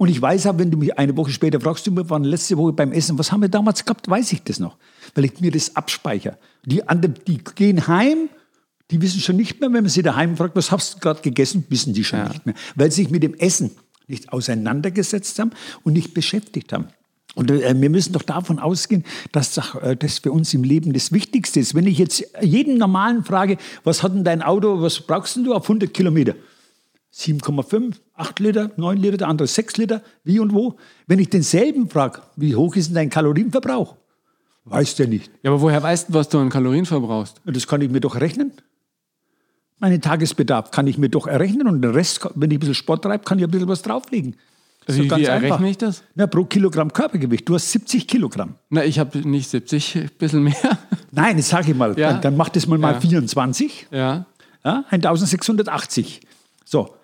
[0.00, 2.56] Und ich weiß auch, wenn du mich eine Woche später fragst, du, wir waren letzte
[2.56, 4.78] Woche beim Essen, was haben wir damals gehabt, weiß ich das noch,
[5.14, 6.38] weil ich mir das abspeichere.
[6.64, 8.30] Die, anderen, die gehen heim,
[8.90, 11.66] die wissen schon nicht mehr, wenn man sie daheim fragt, was hast du gerade gegessen,
[11.68, 12.28] wissen die schon ja.
[12.30, 13.72] nicht mehr, weil sie sich mit dem Essen
[14.06, 15.50] nicht auseinandergesetzt haben
[15.82, 16.86] und nicht beschäftigt haben.
[17.34, 21.12] Und äh, wir müssen doch davon ausgehen, dass äh, das für uns im Leben das
[21.12, 21.74] Wichtigste ist.
[21.74, 25.64] Wenn ich jetzt jeden Normalen frage, was hat denn dein Auto, was brauchst du auf
[25.64, 26.36] 100 Kilometer?
[27.12, 30.76] 7,5, 8 Liter, 9 Liter, der andere 6 Liter, wie und wo.
[31.06, 33.96] Wenn ich denselben frage, wie hoch ist denn dein Kalorienverbrauch?
[34.64, 35.30] Weiß der nicht.
[35.42, 37.40] Ja, aber woher weißt du, was du an Kalorien verbrauchst?
[37.44, 38.52] Das kann ich mir doch rechnen.
[39.78, 43.02] Meinen Tagesbedarf kann ich mir doch errechnen und den Rest, wenn ich ein bisschen Sport
[43.02, 44.36] treibe, kann ich ein bisschen was drauflegen.
[44.86, 46.02] Also wie, wie errechne ich das?
[46.14, 47.48] Na, pro Kilogramm Körpergewicht.
[47.48, 48.54] Du hast 70 Kilogramm.
[48.68, 50.78] Na, ich habe nicht 70, ein bisschen mehr.
[51.10, 52.12] Nein, jetzt sage ich mal, ja.
[52.12, 52.92] dann, dann mach das mal ja.
[52.92, 53.88] mal 24.
[53.90, 54.26] Ja.
[54.64, 54.84] ja.
[54.90, 56.20] 1680.
[56.64, 56.94] So,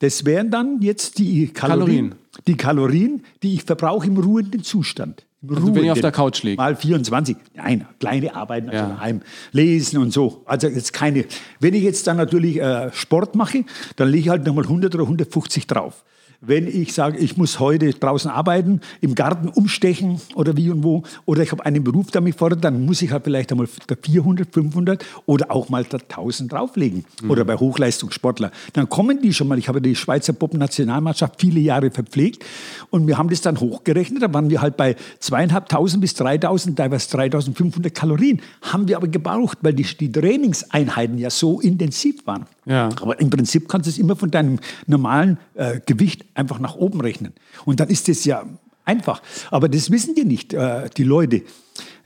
[0.00, 2.14] das wären dann jetzt die Kalorien, Kalorien,
[2.46, 5.24] die Kalorien, die ich verbrauche im ruhenden Zustand.
[5.42, 6.56] Im also wenn ich auf der Couch liege.
[6.56, 7.36] Mal 24.
[7.54, 8.88] Nein, kleine Arbeiten, also ja.
[8.88, 10.42] daheim lesen und so.
[10.44, 11.24] Also jetzt keine.
[11.60, 13.64] Wenn ich jetzt dann natürlich äh, Sport mache,
[13.96, 16.04] dann lege ich halt nochmal 100 oder 150 drauf
[16.40, 21.02] wenn ich sage, ich muss heute draußen arbeiten, im Garten umstechen oder wie und wo,
[21.24, 24.52] oder ich habe einen Beruf, der mich fordert, dann muss ich halt vielleicht einmal 400,
[24.52, 27.04] 500 oder auch mal 1000 drauflegen.
[27.22, 27.30] Mhm.
[27.30, 28.50] Oder bei Hochleistungssportler.
[28.72, 29.58] Dann kommen die schon mal.
[29.58, 32.44] Ich habe die Schweizer Puppennationalmannschaft viele Jahre verpflegt
[32.90, 34.22] und wir haben das dann hochgerechnet.
[34.22, 38.40] Da waren wir halt bei zweieinhalbtausend bis 3000, teilweise 3500 Kalorien.
[38.62, 42.46] Haben wir aber gebraucht, weil die, die Trainingseinheiten ja so intensiv waren.
[42.66, 42.90] Ja.
[43.00, 47.00] Aber im Prinzip kannst du es immer von deinem normalen äh, Gewicht einfach nach oben
[47.00, 47.32] rechnen.
[47.64, 48.44] Und dann ist das ja
[48.84, 49.22] einfach.
[49.50, 51.42] Aber das wissen die nicht, äh, die Leute.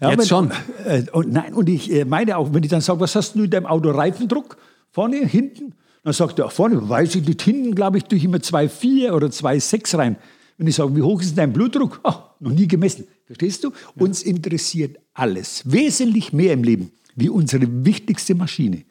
[0.00, 0.52] Ja, Jetzt wenn, schon.
[0.84, 3.44] Äh, und, nein, und ich äh, meine auch, wenn ich dann sage, was hast du
[3.44, 4.58] in deinem Auto Reifendruck?
[4.90, 5.74] Vorne, hinten?
[6.04, 9.98] Dann sagt er, vorne, weiß ich nicht, hinten, glaube ich, durch immer 2,4 oder 2,6
[9.98, 10.16] rein.
[10.56, 12.00] Wenn ich sage, wie hoch ist dein Blutdruck?
[12.02, 13.06] Ach, noch nie gemessen.
[13.26, 13.70] Verstehst du?
[13.70, 14.02] Ja.
[14.02, 15.62] Uns interessiert alles.
[15.64, 18.84] Wesentlich mehr im Leben wie unsere wichtigste Maschine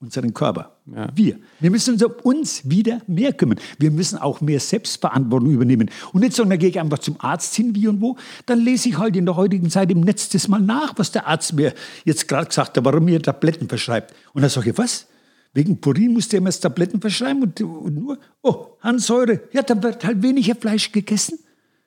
[0.00, 0.76] unseren Körper.
[0.86, 1.08] Ja.
[1.14, 1.38] Wir.
[1.58, 3.58] Wir müssen uns um uns wieder mehr kümmern.
[3.78, 5.90] Wir müssen auch mehr Selbstverantwortung übernehmen.
[6.12, 8.16] Und nicht sagen, dann gehe ich einfach zum Arzt hin, wie und wo.
[8.46, 11.26] Dann lese ich halt in der heutigen Zeit im Netz das mal nach, was der
[11.26, 14.14] Arzt mir jetzt gerade gesagt hat, warum mir Tabletten verschreibt.
[14.34, 15.06] Und dann sage ich, was?
[15.52, 19.40] Wegen Purin musste er mir jetzt Tabletten verschreiben und, und nur, oh, Harnsäure.
[19.52, 21.38] Ja, dann wird halt weniger Fleisch gegessen.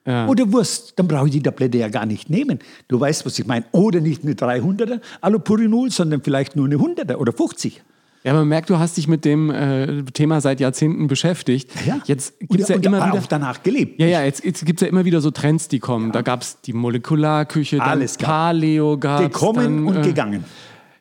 [0.05, 0.27] Ja.
[0.27, 2.59] Oder Wurst, dann brauche ich die Tablette ja gar nicht nehmen.
[2.87, 3.65] Du weißt, was ich meine.
[3.71, 7.83] Oder nicht eine 300er Allopurinol, sondern vielleicht nur eine 100er oder 50.
[8.23, 11.71] Ja, man merkt, du hast dich mit dem äh, Thema seit Jahrzehnten beschäftigt.
[11.85, 11.99] Ja.
[12.05, 13.99] Jetzt gibt's und, ja immer wieder, auch danach gelebt.
[13.99, 16.07] Ja, ja, jetzt, jetzt gibt es ja immer wieder so Trends, die kommen.
[16.07, 16.11] Ja.
[16.13, 20.45] Da gab es die Molekularküche, Alles dann Paleo gab Gekommen dann, und äh, gegangen.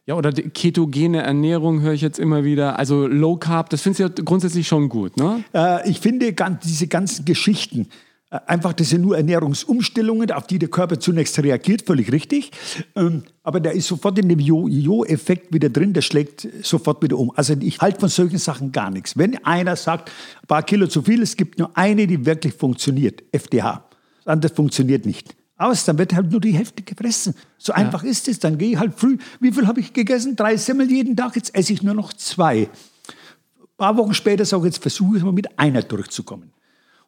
[0.07, 2.79] Ja, oder ketogene Ernährung höre ich jetzt immer wieder.
[2.79, 5.45] Also Low Carb, das findest du ja grundsätzlich schon gut, ne?
[5.55, 7.89] Äh, ich finde ganz, diese ganzen Geschichten,
[8.31, 12.53] Einfach, das sind nur Ernährungsumstellungen, auf die der Körper zunächst reagiert, völlig richtig.
[12.95, 17.33] Ähm, aber der ist sofort in dem Jo-Effekt wieder drin, der schlägt sofort wieder um.
[17.35, 19.19] Also ich halte von solchen Sachen gar nichts.
[19.19, 20.13] Wenn einer sagt,
[20.43, 23.85] ein paar Kilo zu viel, es gibt nur eine, die wirklich funktioniert, FDH.
[24.19, 25.35] Das andere funktioniert nicht.
[25.57, 27.35] Aus, dann wird halt nur die Hälfte gefressen.
[27.59, 28.11] So einfach ja.
[28.11, 28.39] ist es.
[28.39, 29.19] Dann gehe ich halt früh.
[29.41, 30.37] Wie viel habe ich gegessen?
[30.37, 31.35] Drei Semmel jeden Tag.
[31.35, 32.61] Jetzt esse ich nur noch zwei.
[32.61, 36.53] Ein paar Wochen später sage ich, jetzt versuche ich mal mit einer durchzukommen.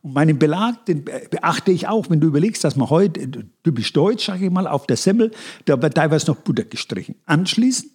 [0.03, 4.27] Und meinen Belag, den beachte ich auch, wenn du überlegst, dass man heute, typisch deutsch,
[4.27, 5.31] sage ich mal, auf der Semmel,
[5.65, 7.15] da wird teilweise noch Butter gestrichen.
[7.27, 7.93] Anschließend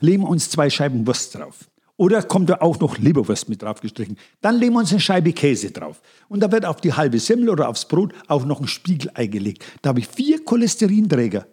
[0.00, 1.68] legen wir uns zwei Scheiben Wurst drauf.
[1.98, 4.18] Oder kommt da auch noch Leberwurst mit drauf gestrichen.
[4.42, 6.02] Dann legen wir uns eine Scheibe Käse drauf.
[6.28, 9.64] Und da wird auf die halbe Semmel oder aufs Brot auch noch ein Spiegelei gelegt.
[9.80, 11.46] Da habe ich vier Cholesterinträger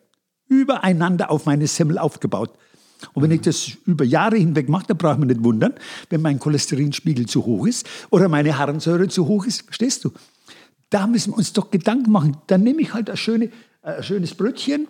[0.49, 2.51] übereinander auf meine Semmel aufgebaut.
[3.13, 5.73] Und wenn ich das über Jahre hinweg mache, dann braucht man nicht wundern,
[6.09, 9.63] wenn mein Cholesterinspiegel zu hoch ist oder meine Harnsäure zu hoch ist.
[9.63, 10.11] Verstehst du?
[10.89, 12.37] Da müssen wir uns doch Gedanken machen.
[12.47, 13.49] Dann nehme ich halt ein, schöne,
[13.81, 14.87] ein schönes Brötchen,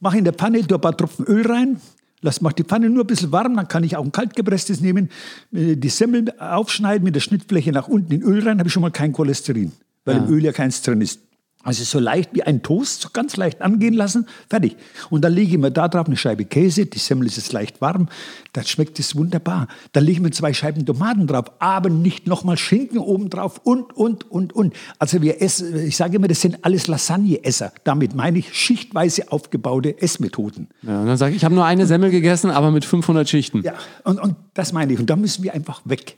[0.00, 1.80] mache in der Pfanne ein paar Tropfen Öl rein,
[2.20, 5.10] lass mach die Pfanne nur ein bisschen warm, dann kann ich auch ein kaltgepresstes nehmen,
[5.52, 8.82] äh, die Semmel aufschneiden, mit der Schnittfläche nach unten in Öl rein, habe ich schon
[8.82, 9.72] mal kein Cholesterin,
[10.04, 10.24] weil ja.
[10.24, 11.20] im Öl ja keins drin ist.
[11.66, 14.76] Also so leicht wie ein Toast, so ganz leicht angehen lassen, fertig.
[15.10, 17.80] Und dann lege ich mir da drauf eine Scheibe Käse, die Semmel ist jetzt leicht
[17.80, 18.08] warm,
[18.52, 19.66] dann schmeckt es wunderbar.
[19.90, 23.96] Dann lege ich mir zwei Scheiben Tomaten drauf, aber nicht nochmal Schinken oben drauf und,
[23.96, 24.74] und, und, und.
[25.00, 27.72] Also wir essen, ich sage immer, das sind alles Lasagne-Esser.
[27.82, 30.68] Damit meine ich schichtweise aufgebaute Essmethoden.
[30.82, 33.62] Ja, und dann sage ich, ich habe nur eine Semmel gegessen, aber mit 500 Schichten.
[33.62, 33.74] Ja,
[34.04, 35.00] und, und das meine ich.
[35.00, 36.16] Und da müssen wir einfach weg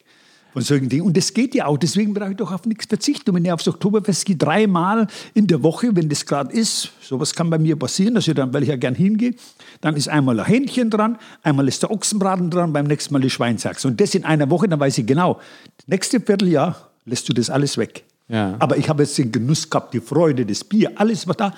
[0.52, 1.04] von solchen Dingen.
[1.04, 3.30] Und das geht ja auch, deswegen brauche ich doch auf nichts verzichten.
[3.30, 7.34] Und wenn ich aufs Oktoberfest gehe, dreimal in der Woche, wenn das gerade ist, sowas
[7.34, 9.34] kann bei mir passieren, dass ich dann, weil ich ja gern hingehe,
[9.80, 13.30] dann ist einmal ein Hähnchen dran, einmal ist der Ochsenbraten dran, beim nächsten Mal die
[13.30, 13.84] Schweinsachs.
[13.84, 15.40] Und das in einer Woche, dann weiß ich genau,
[15.76, 18.04] das nächste Vierteljahr lässt du das alles weg.
[18.28, 18.56] Ja.
[18.58, 21.54] Aber ich habe jetzt den Genuss gehabt, die Freude, das Bier, alles was da,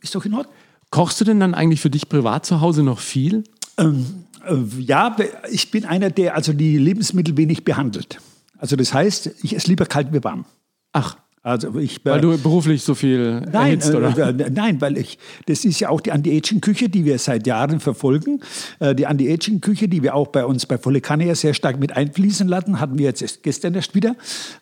[0.00, 0.54] ist doch in Ordnung.
[0.90, 3.44] Kochst du denn dann eigentlich für dich privat zu Hause noch viel?
[3.78, 4.29] Ähm, äh,
[4.78, 5.16] ja,
[5.50, 8.18] ich bin einer, der also die Lebensmittel wenig behandelt.
[8.58, 10.44] Also das heißt, ich esse lieber kalt wie warm.
[10.92, 14.16] Ach, Also ich, weil du beruflich so viel Nein, erhitzt, oder?
[14.18, 17.80] äh, äh, nein, weil ich, das ist ja auch die Anti-Aging-Küche, die wir seit Jahren
[17.80, 18.40] verfolgen.
[18.78, 21.96] Äh, die Anti-Aging-Küche, die wir auch bei uns bei Volle Kanne ja sehr stark mit
[21.96, 24.16] einfließen lassen, hatten wir jetzt gestern erst wieder.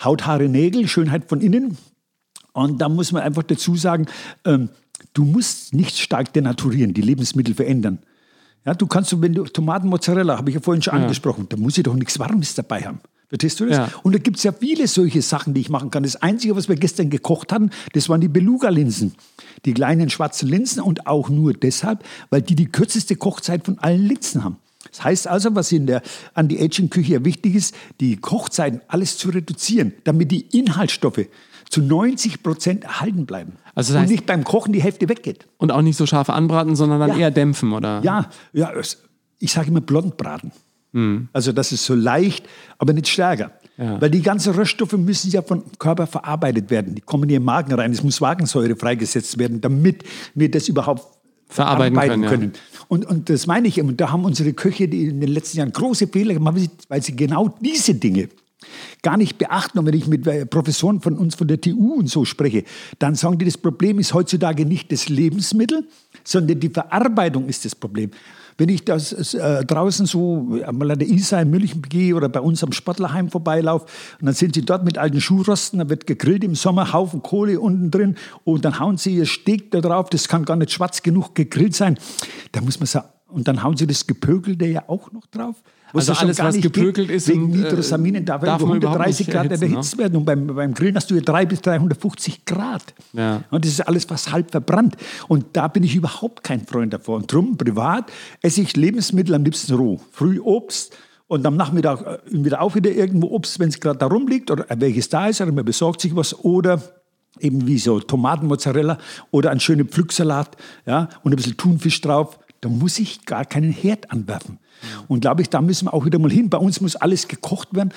[0.04, 1.76] Haut, Haare, Nägel, Schönheit von innen.
[2.52, 4.06] Und da muss man einfach dazu sagen,
[4.44, 4.68] ähm,
[5.14, 7.98] du musst nicht stark denaturieren, die Lebensmittel verändern.
[8.68, 11.78] Ja, du kannst, wenn du Tomaten, Mozzarella, habe ich ja vorhin schon angesprochen, da muss
[11.78, 13.00] ich doch nichts Warmes dabei haben.
[13.30, 13.78] Verstehst du das?
[13.78, 13.88] Ja.
[14.02, 16.02] Und da gibt es ja viele solche Sachen, die ich machen kann.
[16.02, 19.14] Das Einzige, was wir gestern gekocht hatten, das waren die Beluga-Linsen.
[19.64, 24.04] Die kleinen schwarzen Linsen und auch nur deshalb, weil die die kürzeste Kochzeit von allen
[24.04, 24.58] Linsen haben.
[24.90, 26.02] Das heißt also, was in der
[26.34, 31.26] Anti-Aging-Küche ja wichtig ist, die Kochzeiten alles zu reduzieren, damit die Inhaltsstoffe
[31.70, 33.52] zu 90 Prozent erhalten bleiben.
[33.74, 35.46] Also das und heißt- nicht beim Kochen die Hälfte weggeht.
[35.58, 37.16] Und auch nicht so scharf anbraten, sondern dann Ja.
[37.18, 38.00] eher dämpfen, oder?
[38.02, 38.72] Ja, ja
[39.38, 40.52] ich sage immer blondbraten.
[40.94, 41.28] Hm.
[41.32, 43.52] Also das ist so leicht, aber nicht stärker.
[43.76, 44.00] Ja.
[44.00, 46.94] Weil die ganzen Röststoffe müssen ja vom Körper verarbeitet werden.
[46.94, 47.92] Die kommen in den Magen rein.
[47.92, 50.02] Es muss Magensäure freigesetzt werden, damit
[50.34, 51.06] wir das überhaupt
[51.50, 52.52] Verarbeiten können, können.
[52.54, 52.80] ja.
[52.88, 53.80] Und, und das meine ich.
[53.80, 56.56] Und da haben unsere Köche in den letzten Jahren große Fehler gemacht,
[56.88, 58.28] weil sie genau diese Dinge
[59.02, 59.78] gar nicht beachten.
[59.78, 62.64] Und wenn ich mit äh, Professoren von uns von der TU und so spreche,
[62.98, 65.86] dann sagen die, das Problem ist heutzutage nicht das Lebensmittel,
[66.24, 68.10] sondern die Verarbeitung ist das Problem.
[68.58, 72.28] Wenn ich das äh, draußen so äh, mal an der Isar in München gehe oder
[72.28, 73.86] bei uns am Sportlerheim vorbeilaufe
[74.20, 77.60] und dann sind sie dort mit alten Schuhrosten, da wird gegrillt im Sommer, Haufen Kohle
[77.60, 81.02] unten drin und dann hauen sie ihr Steak da drauf, das kann gar nicht schwarz
[81.02, 81.98] genug gegrillt sein.
[82.50, 85.54] Da muss man sagen, und dann hauen sie das Gepökelte ja auch noch drauf.
[85.92, 89.00] Was Also alles, was gepökelt ist Wegen und, äh, Nitrosaminen darf, darf über man überhaupt
[89.00, 89.74] 130 nicht Grad erhitzen, ne?
[89.74, 90.16] erhitzt werden.
[90.16, 92.94] Und beim, beim Grillen hast du ja 300 bis 350 Grad.
[93.12, 93.42] Ja.
[93.50, 94.96] Und das ist alles fast halb verbrannt.
[95.28, 97.22] Und da bin ich überhaupt kein Freund davon.
[97.22, 98.10] Und drum, privat,
[98.42, 100.00] esse ich Lebensmittel am liebsten roh.
[100.12, 100.94] Früh Obst
[101.26, 104.66] und am Nachmittag äh, wieder auch wieder irgendwo Obst, wenn es gerade da rumliegt oder
[104.76, 106.38] welches da ist, oder man besorgt sich was.
[106.44, 106.82] Oder
[107.40, 108.98] eben wie so Tomatenmozzarella
[109.30, 112.38] oder einen schönen Pflücksalat ja, und ein bisschen Thunfisch drauf.
[112.60, 114.58] Da muss ich gar keinen Herd anwerfen.
[115.08, 116.50] Und glaube ich, da müssen wir auch wieder mal hin.
[116.50, 117.92] Bei uns muss alles gekocht werden,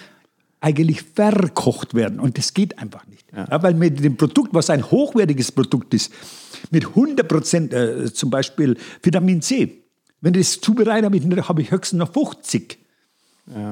[0.59, 2.19] eigentlich verkocht werden.
[2.19, 3.25] Und das geht einfach nicht.
[3.35, 3.63] Ja.
[3.63, 6.11] weil mit dem Produkt, was ein hochwertiges Produkt ist,
[6.69, 9.77] mit 100 Prozent äh, zum Beispiel Vitamin C,
[10.19, 12.77] wenn ich das zubereite, habe ich, habe ich höchstens noch 50.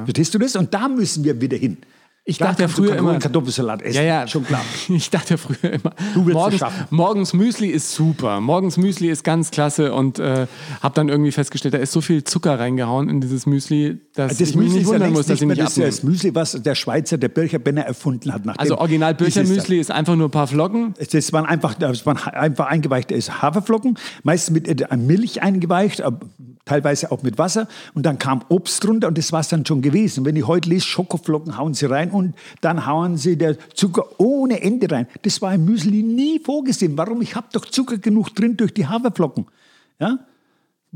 [0.05, 0.55] Verstehst du das?
[0.55, 1.77] Und da müssen wir wieder hin.
[2.25, 3.95] Ich Da dachte ja früher immer- Kartoffelsalat essen.
[3.97, 4.61] Ja, ja, schon klar.
[4.89, 6.85] Ich dachte ja früher immer, Du willst es morgens, schaffen.
[6.91, 8.39] morgens Müsli ist super.
[8.39, 10.45] Morgens Müsli ist ganz klasse und äh,
[10.81, 14.41] habe dann irgendwie festgestellt, da ist so viel Zucker reingehauen in dieses Müsli, dass Das
[14.49, 15.87] ich mich Müsli nicht ist ja wundern muss, dass nicht ich nicht das, abnehme.
[15.89, 18.43] das Müsli, was der Schweizer, der Bircher Benner erfunden hat.
[18.59, 20.93] Also original dieses- Birchermüsli ist einfach nur ein paar Flocken.
[21.11, 26.03] Das waren einfach, das waren einfach eingeweichte Haferflocken, meistens mit äh, Milch eingeweicht,
[26.65, 27.67] teilweise auch mit Wasser.
[27.95, 30.25] Und dann kam Obst drunter und das war es dann schon gewesen.
[30.25, 34.61] Wenn ich heute lese, Schokoflocken hauen sie rein und dann hauen sie der Zucker ohne
[34.61, 35.07] Ende rein.
[35.21, 36.97] Das war im Müsli nie vorgesehen.
[36.97, 37.21] Warum?
[37.21, 39.45] Ich habe doch Zucker genug drin durch die Haferflocken.
[39.99, 40.19] Ja?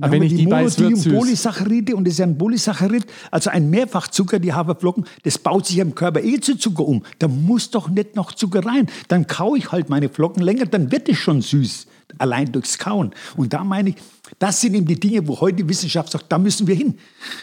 [0.01, 1.13] Aber wenn ich die beiß, Mono- wird's süß.
[1.13, 5.77] Polysaccharide und das ist ja ein Polysaccharid, also ein Mehrfachzucker, die Haferflocken, das baut sich
[5.77, 7.03] im Körper eh zu Zucker um.
[7.19, 8.87] Da muss doch nicht noch Zucker rein.
[9.07, 11.85] Dann kaue ich halt meine Flocken länger, dann wird es schon süß,
[12.17, 13.11] allein durchs Kauen.
[13.37, 13.95] Und da meine ich,
[14.39, 16.95] das sind eben die Dinge, wo heute die Wissenschaft sagt, da müssen wir hin.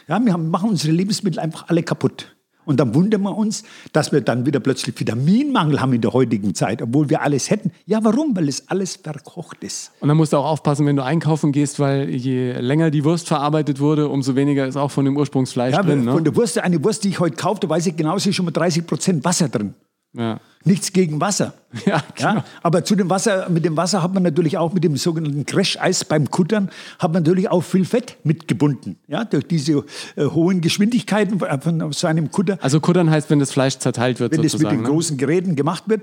[0.09, 2.35] Ja, wir haben, machen unsere Lebensmittel einfach alle kaputt.
[2.71, 6.55] Und dann wundern wir uns, dass wir dann wieder plötzlich Vitaminmangel haben in der heutigen
[6.55, 7.73] Zeit, obwohl wir alles hätten.
[7.85, 8.37] Ja, warum?
[8.37, 9.91] Weil es alles verkocht ist.
[9.99, 13.27] Und dann musst du auch aufpassen, wenn du einkaufen gehst, weil je länger die Wurst
[13.27, 16.05] verarbeitet wurde, umso weniger ist auch von dem Ursprungsfleisch Ja, drin.
[16.05, 16.23] von Ne?
[16.23, 18.45] der Wurst, eine Wurst, die ich heute kaufe, da weiß ich genau, es ist schon
[18.45, 19.75] mal 30 Prozent Wasser drin.
[20.13, 20.39] Ja.
[20.65, 21.55] Nichts gegen Wasser.
[21.87, 22.43] Ja, genau.
[22.65, 26.05] aber zu dem Wasser, mit dem Wasser hat man natürlich auch mit dem sogenannten Crash-Eis
[26.05, 26.69] beim Kuttern,
[26.99, 28.97] hat man natürlich auch viel Fett mitgebunden.
[29.07, 29.85] Ja, durch diese
[30.17, 32.59] äh, hohen Geschwindigkeiten von, von so einem Kutter.
[32.61, 34.79] Also Kuttern heißt, wenn das Fleisch zerteilt wird wenn das mit sozusagen.
[34.79, 34.89] den ne?
[34.89, 36.03] großen Geräten gemacht wird,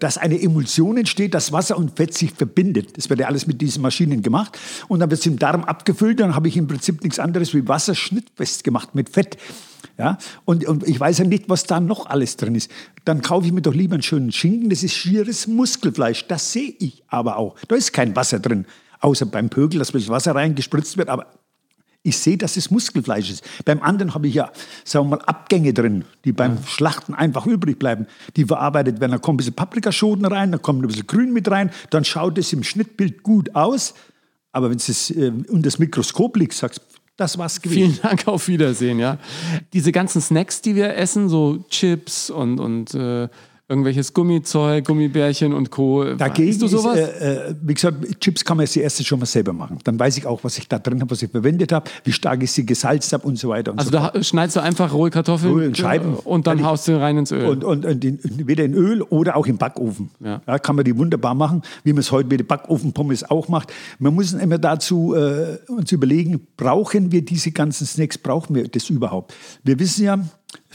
[0.00, 2.96] dass eine Emulsion entsteht, dass Wasser und Fett sich verbindet.
[2.96, 4.58] Das wird ja alles mit diesen Maschinen gemacht.
[4.88, 7.68] Und dann wird es im Darm abgefüllt, dann habe ich im Prinzip nichts anderes wie
[7.68, 9.36] Wasser schnittfest gemacht mit Fett.
[9.98, 10.18] Ja?
[10.44, 12.70] Und, und ich weiß ja nicht, was da noch alles drin ist.
[13.04, 16.26] Dann kaufe ich mir doch lieber einen schönen Schinken, das ist schieres Muskelfleisch.
[16.26, 17.56] Das sehe ich aber auch.
[17.68, 18.66] Da ist kein Wasser drin,
[19.00, 21.08] außer beim Pögel, dass das Wasser reingespritzt wird.
[21.08, 21.26] Aber
[22.06, 23.44] ich sehe, dass es Muskelfleisch ist.
[23.64, 24.52] Beim anderen habe ich ja,
[24.84, 28.06] sagen wir mal, Abgänge drin, die beim Schlachten einfach übrig bleiben.
[28.36, 29.12] Die verarbeitet werden.
[29.12, 32.36] Da kommt ein bisschen Paprikaschoten rein, da kommt ein bisschen Grün mit rein, dann schaut
[32.36, 33.94] es im Schnittbild gut aus.
[34.52, 37.92] Aber wenn es äh, unter das Mikroskop liegt, sagst du, das war's gewesen.
[37.94, 39.18] Vielen Dank, auf Wiedersehen, ja.
[39.72, 43.28] Diese ganzen Snacks, die wir essen, so Chips und, und äh,
[43.68, 46.04] irgendwelches Gummizeug, Gummibärchen und Co.
[46.14, 46.98] Dagegen Isst du sowas?
[46.98, 49.78] Ist, äh, äh, wie gesagt, Chips kann man als erstes schon mal selber machen.
[49.84, 52.42] Dann weiß ich auch, was ich da drin habe, was ich verwendet habe, wie stark
[52.42, 53.72] ich sie gesalzt habe und so weiter.
[53.72, 56.14] Und also so da schneidest du einfach rohe Kartoffeln Rohe in Scheiben.
[56.14, 57.46] und dann ich- haust du rein ins Öl.
[57.46, 60.10] Und, und, und in, weder in Öl oder auch im Backofen.
[60.20, 60.40] Ja.
[60.58, 63.72] kann man die wunderbar machen, wie man es heute mit den Backofenpommes auch macht.
[63.98, 68.90] Man muss immer dazu äh, uns überlegen, brauchen wir diese ganzen Snacks, brauchen wir das
[68.90, 69.32] überhaupt?
[69.62, 70.18] Wir wissen ja,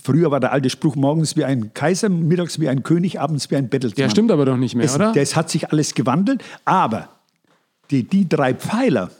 [0.10, 3.56] früher war der alte Spruch, morgens wie ein Kaiser, mittags wie ein König, abends wie
[3.56, 4.06] ein Bettelsmann.
[4.06, 5.14] Der stimmt aber doch nicht mehr, es, oder?
[5.14, 7.10] Das hat sich alles gewandelt, aber
[7.92, 9.12] die, die drei Pfeiler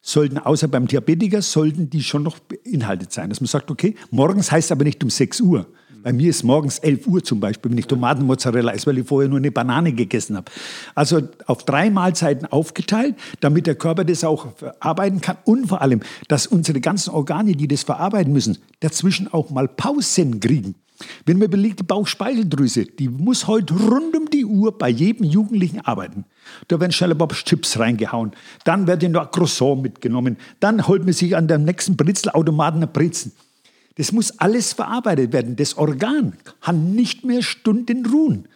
[0.00, 3.30] sollten, außer beim Diabetiker, sollten die schon noch beinhaltet sein.
[3.30, 5.66] Dass man sagt, okay, morgens heißt aber nicht um 6 Uhr.
[6.02, 9.28] Bei mir ist morgens 11 Uhr zum Beispiel, wenn ich Tomatenmozzarella esse, weil ich vorher
[9.28, 10.50] nur eine Banane gegessen habe.
[10.94, 16.00] Also auf drei Mahlzeiten aufgeteilt, damit der Körper das auch verarbeiten kann und vor allem,
[16.28, 20.74] dass unsere ganzen Organe, die das verarbeiten müssen, dazwischen auch mal Pausen kriegen.
[21.24, 25.80] Wenn man überlegt, die Bauchspeicheldrüse, die muss heute rund um die Uhr bei jedem Jugendlichen
[25.80, 26.24] arbeiten.
[26.68, 28.32] Da werden schnell Bobs Chips reingehauen.
[28.64, 30.36] Dann wird noch ein Croissant mitgenommen.
[30.60, 33.32] Dann holt man sich an dem nächsten Brezelautomaten ein Brezen.
[33.96, 35.56] Das muss alles verarbeitet werden.
[35.56, 38.48] Das Organ kann nicht mehr Stunden ruhen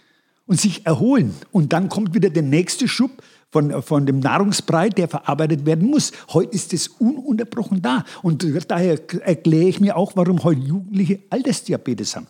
[0.47, 1.35] und sich erholen.
[1.53, 6.13] Und dann kommt wieder der nächste Schub von, von dem Nahrungsbrei, der verarbeitet werden muss.
[6.33, 8.05] Heute ist es ununterbrochen da.
[8.23, 12.27] Und daher erkläre ich mir auch, warum heute Jugendliche Altersdiabetes haben.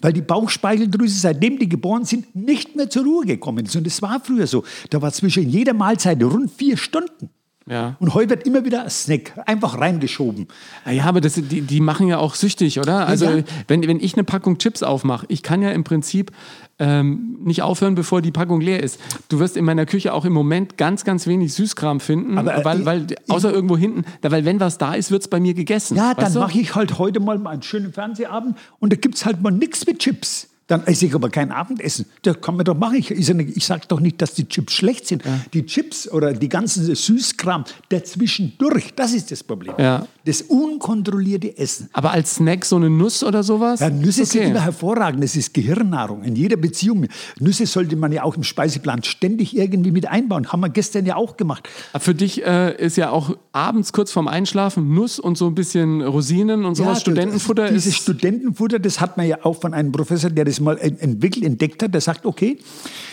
[0.00, 3.76] Weil die Bauchspeicheldrüse, seitdem die geboren sind, nicht mehr zur Ruhe gekommen ist.
[3.76, 4.64] Und das war früher so.
[4.90, 7.30] Da war zwischen jeder Mahlzeit rund vier Stunden.
[7.68, 7.96] Ja.
[7.98, 10.46] Und heute wird immer wieder ein Snack einfach reingeschoben.
[10.84, 13.08] Ah Ja, aber das, die, die machen ja auch süchtig, oder?
[13.08, 13.42] Also, Ja.
[13.66, 16.30] wenn, wenn ich eine Packung Chips aufmache, ich kann ja im Prinzip
[16.78, 19.00] ähm, nicht aufhören, bevor die Packung leer ist.
[19.30, 22.64] Du wirst in meiner Küche auch im Moment ganz, ganz wenig Süßkram finden, Aber, äh,
[22.64, 25.40] weil, ich- weil außer irgendwo hinten, da, weil wenn was da ist, wird es bei
[25.40, 25.96] mir gegessen.
[25.96, 29.42] Ja, dann mache ich halt heute mal einen schönen Fernsehabend und da gibt es halt
[29.42, 30.50] mal nichts mit Chips.
[30.68, 32.06] Dann esse ich aber kein Abendessen.
[32.22, 32.96] Das kann man doch machen.
[32.96, 35.22] Ich, ja nicht- ich sage doch nicht, dass die Chips schlecht sind.
[35.52, 39.74] Die Chips oder die ganzen Süßkram dazwischendurch, das ist das Problem.
[39.78, 40.06] Ja.
[40.26, 41.88] Das unkontrollierte Essen.
[41.92, 43.78] Aber als Snack so eine Nuss oder sowas?
[43.80, 44.50] Ja, Nüsse ist sind okay.
[44.50, 45.22] immer hervorragend.
[45.22, 47.06] Das ist Gehirnnahrung in jeder Beziehung.
[47.38, 50.48] Nüsse sollte man ja auch im Speiseplan ständig irgendwie mit einbauen.
[50.52, 51.68] Haben wir gestern ja auch gemacht.
[51.98, 56.02] Für dich äh, ist ja auch abends kurz vorm Einschlafen Nuss und so ein bisschen
[56.02, 56.98] Rosinen und sowas.
[56.98, 57.96] Ja, Studentenfutter Dieses ist.
[58.02, 61.82] Studentenfutter, das hat man ja auch von einem Professor, der das mal en- entwickelt, entdeckt
[61.84, 61.94] hat.
[61.94, 62.58] Der sagt, okay,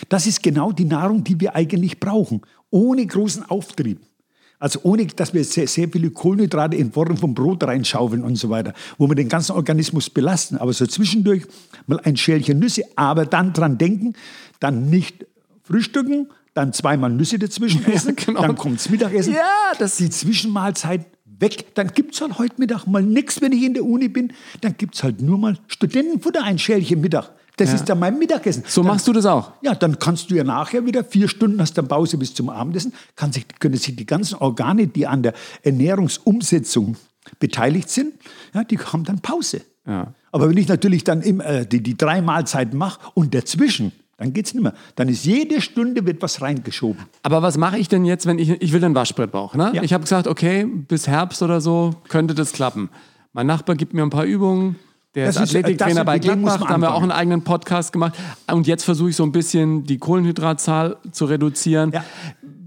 [0.10, 4.00] das ist genau die Nahrung, die wir eigentlich brauchen, ohne großen Auftrieb.
[4.64, 8.50] Also ohne, dass wir sehr, sehr viele Kohlenhydrate in Form von Brot reinschaufeln und so
[8.50, 10.56] weiter, wo wir den ganzen Organismus belasten.
[10.56, 11.44] Aber so zwischendurch
[11.86, 14.14] mal ein Schälchen Nüsse, aber dann dran denken,
[14.62, 15.26] dann nicht
[15.64, 18.42] frühstücken, dann zweimal Nüsse dazwischen essen, genau.
[18.42, 19.34] dann kommt's Mittagessen.
[19.34, 21.08] Ja, das- die Zwischenmahlzeit
[21.40, 21.76] weg.
[21.76, 24.32] Dann gibt es halt heute Mittag mal nichts, wenn ich in der Uni bin.
[24.62, 27.32] Dann gibt es halt nur mal Studentenfutter, ein Schälchen Mittag.
[27.58, 28.64] Das ist dann mein Mittagessen.
[28.68, 29.52] So dann, machst du das auch.
[29.62, 32.94] Ja, dann kannst du ja nachher wieder vier Stunden hast dann Pause bis zum Abendessen.
[33.16, 36.98] Kann sich, können sich die ganzen Organe, die an der Ernährungsumsetzung
[37.40, 38.14] beteiligt sind,
[38.54, 39.62] ja, die haben dann Pause.
[39.88, 40.14] Ja.
[40.32, 44.34] Aber wenn ich natürlich dann im, äh, die, die drei Mahlzeiten mache und dazwischen, dann
[44.34, 44.74] geht es nicht mehr.
[44.96, 47.04] Dann ist jede Stunde wird was reingeschoben.
[47.24, 49.56] Aber was mache ich denn jetzt, wenn ich, ich will ein Waschbrettbauch?
[49.56, 49.72] Ne?
[49.74, 49.84] Ja.
[49.84, 52.90] Ich habe gesagt, okay, bis Herbst oder so könnte das klappen.
[53.34, 54.78] Mein Nachbar gibt mir ein paar Übungen.
[55.16, 56.60] Der Das ist Athletiktrainer bei Gladbach.
[56.60, 58.16] Da haben wir auch einen eigenen Podcast gemacht.
[58.52, 61.92] Und jetzt versuche ich so ein bisschen die Kohlenhydratzahl zu reduzieren.
[61.92, 62.04] Ja.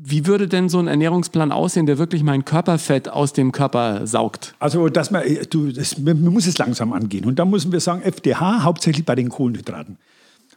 [0.09, 4.54] Wie würde denn so ein Ernährungsplan aussehen, der wirklich mein Körperfett aus dem Körper saugt?
[4.61, 7.24] Also, dass man, du, das, man muss es langsam angehen.
[7.24, 9.98] Und da müssen wir sagen, FDH hauptsächlich bei den Kohlenhydraten.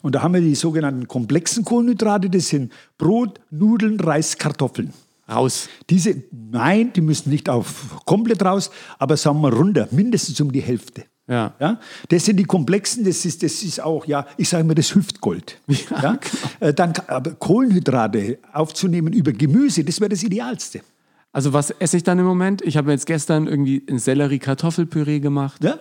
[0.03, 4.93] Und da haben wir die sogenannten komplexen Kohlenhydrate, das sind Brot, Nudeln, Reis, Kartoffeln.
[5.27, 5.69] Raus.
[5.89, 6.15] Diese,
[6.51, 11.05] nein, die müssen nicht auf komplett raus, aber sagen wir runter, mindestens um die Hälfte.
[11.29, 11.53] Ja.
[11.59, 14.93] Ja, das sind die komplexen, das ist, das ist auch, ja, ich sage mal, das
[14.95, 15.59] Hüftgold.
[16.01, 16.17] Ja,
[16.59, 20.81] Äh, Dann, aber Kohlenhydrate aufzunehmen über Gemüse, das wäre das Idealste.
[21.31, 22.61] Also was esse ich dann im Moment?
[22.63, 25.63] Ich habe jetzt gestern irgendwie ein Sellerie-Kartoffelpüree gemacht.
[25.63, 25.77] Ja?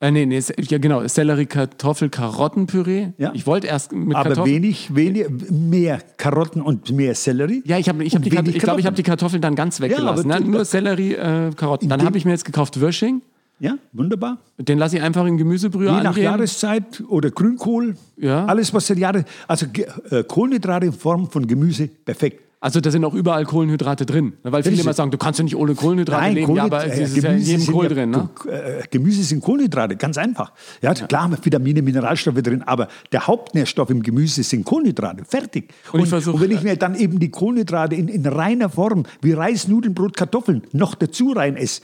[0.00, 3.08] Äh, nee, nee, ja genau, Sellerie-Kartoffel-Karottenpüree.
[3.18, 3.32] Ja.
[3.34, 4.54] Ich wollte erst mit Aber Kartoffeln...
[4.54, 7.62] wenig, wenig, mehr Karotten und mehr Sellerie.
[7.64, 10.30] Ja, ich habe ich hab die, ich glaube, ich habe die Kartoffeln dann ganz weggelassen.
[10.30, 10.50] aber ne?
[10.50, 11.88] Nur Sellerie, äh, Karotten.
[11.88, 13.22] Dann habe ich mir jetzt gekauft Würsching.
[13.60, 14.38] Ja, wunderbar.
[14.58, 16.24] Den lasse ich einfach in Gemüsebrühe Je nach angehen.
[16.24, 17.96] Jahreszeit oder Grünkohl.
[18.16, 18.44] Ja.
[18.46, 19.24] Alles, was seit Jahren.
[19.48, 19.66] Also
[20.10, 22.42] äh, Kohlenhydrate in Form von Gemüse, perfekt.
[22.60, 24.32] Also da sind auch überall Kohlenhydrate drin.
[24.42, 24.50] ne?
[24.50, 26.56] Weil viele immer sagen, du kannst ja nicht ohne Kohlenhydrate leben.
[26.56, 28.10] Ja, aber Kohlenhyd- es ist ja in jedem Kohl ja- drin.
[28.10, 28.28] Ne?
[28.50, 30.52] äh, Gemüse sind Kohlenhydrate, ganz einfach.
[30.82, 35.24] Ja, klar haben wir Vitamine, Mineralstoffe drin, aber der Hauptnährstoff im Gemüse sind Kohlenhydrate.
[35.24, 35.72] Fertig.
[35.92, 39.04] Und ich versuch- und wenn ich mir dann eben die Kohlenhydrate in, in reiner Form,
[39.22, 41.82] wie Reis, Nudeln, Brot, Kartoffeln, noch dazu rein esse,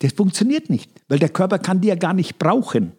[0.00, 2.92] das funktioniert nicht, weil der Körper kann die ja gar nicht brauchen.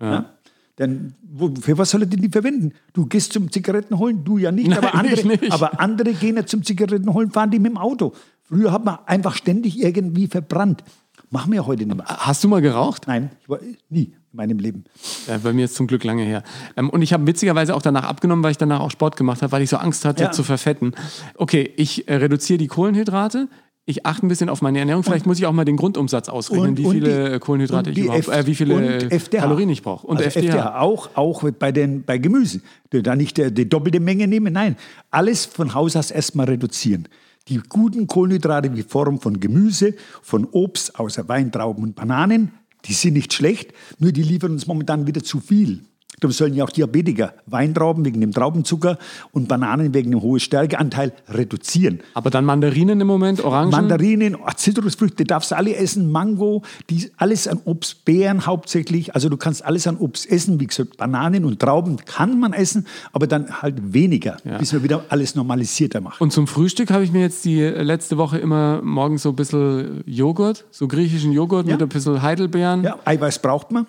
[0.00, 0.30] Ja.
[0.78, 2.72] Denn wo, für was soll er denn die verwenden?
[2.92, 5.52] Du gehst zum Zigaretten holen, du ja nicht, Nein, aber, andere, ich nicht.
[5.52, 8.14] aber andere gehen ja zum Zigaretten holen, fahren die mit dem Auto.
[8.42, 10.82] Früher hat man einfach ständig irgendwie verbrannt.
[11.30, 12.06] Machen wir ja heute nicht mehr.
[12.06, 13.04] Hast du mal geraucht?
[13.06, 14.84] Nein, ich war, nie in meinem Leben.
[15.26, 16.42] Ja, bei mir ist zum Glück lange her.
[16.76, 19.52] Ähm, und ich habe witzigerweise auch danach abgenommen, weil ich danach auch Sport gemacht habe,
[19.52, 20.32] weil ich so Angst hatte Ja.
[20.32, 20.94] zu verfetten.
[21.36, 23.48] Okay, ich äh, reduziere die Kohlenhydrate.
[23.84, 25.02] Ich achte ein bisschen auf meine Ernährung.
[25.02, 27.96] Vielleicht muss ich auch mal den Grundumsatz ausrechnen, Und- wie und viele die- Kohlenhydrate und
[27.98, 29.40] ich die überhaupt, F- äh, wie viele und FDH.
[29.42, 30.06] Kalorien ich brauche.
[30.06, 30.80] Und also FDH.
[30.80, 32.60] Auch, auch bei, den, bei Gemüse.
[32.90, 34.76] Da nicht äh, die doppelte Menge nehmen, nein.
[35.10, 37.08] Alles von Haus aus erstmal reduzieren.
[37.48, 42.52] Die guten Kohlenhydrate wie Form von Gemüse, von Obst, außer Wein, Trauben und Bananen,
[42.84, 45.80] die sind nicht schlecht, nur die liefern uns momentan wieder zu viel.
[46.22, 48.96] Darum sollen ja auch Diabetiker Weintrauben wegen dem Traubenzucker
[49.32, 52.00] und Bananen wegen dem hohen Stärkeanteil reduzieren.
[52.14, 53.70] Aber dann Mandarinen im Moment, Orangen.
[53.70, 59.14] Mandarinen, Zitrusfrüchte darfst du alle essen, Mango, die, alles an Obst, Beeren hauptsächlich.
[59.14, 60.60] Also du kannst alles an Obst essen.
[60.60, 65.04] Wie gesagt, Bananen und Trauben kann man essen, aber dann halt weniger, bis man wieder
[65.08, 66.20] alles normalisierter macht.
[66.20, 70.04] Und zum Frühstück habe ich mir jetzt die letzte Woche immer morgens so ein bisschen
[70.06, 71.72] Joghurt, so griechischen Joghurt Ja.
[71.74, 72.84] mit ein bisschen Heidelbeeren.
[72.84, 73.86] ja, Eiweiß braucht man.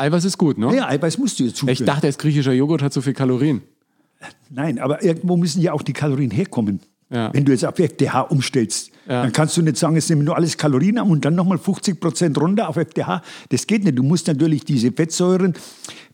[0.00, 0.74] Eiweiß ist gut, ne?
[0.74, 1.72] Ja, Eiweiß musst du ja zuführen.
[1.72, 3.62] Ich dachte, erst griechischer Joghurt hat so viel Kalorien.
[4.50, 6.80] Nein, aber irgendwo müssen ja auch die Kalorien herkommen.
[7.12, 7.32] Ja.
[7.34, 9.22] Wenn du jetzt auf FDH umstellst, Ja.
[9.22, 11.98] dann kannst du nicht sagen, es nehmen nur alles Kalorien an und dann nochmal 50
[12.00, 13.22] Prozent runter auf FDH.
[13.48, 13.98] Das geht nicht.
[13.98, 15.54] Du musst natürlich diese Fettsäuren,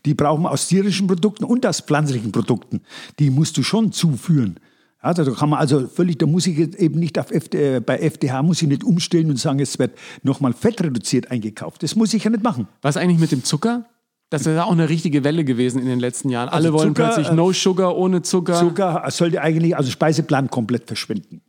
[0.05, 2.81] die brauchen wir aus tierischen Produkten und aus pflanzlichen Produkten,
[3.19, 4.59] die musst du schon zuführen.
[5.07, 7.97] Ja, da kann man also völlig, da muss ich eben nicht auf FD, äh, bei
[7.99, 11.81] FDH muss ich nicht umstellen und sagen, es wird nochmal fettreduziert eingekauft.
[11.83, 12.67] Das muss ich ja nicht machen.
[12.81, 13.85] Was eigentlich mit dem Zucker?
[14.29, 16.49] Das ist ja auch eine richtige Welle gewesen in den letzten Jahren.
[16.49, 18.59] Alle Also wollen Zucker, plötzlich äh, No Sugar, ohne Zucker.
[18.59, 21.41] Zucker sollte eigentlich, also Speiseplan komplett verschwinden.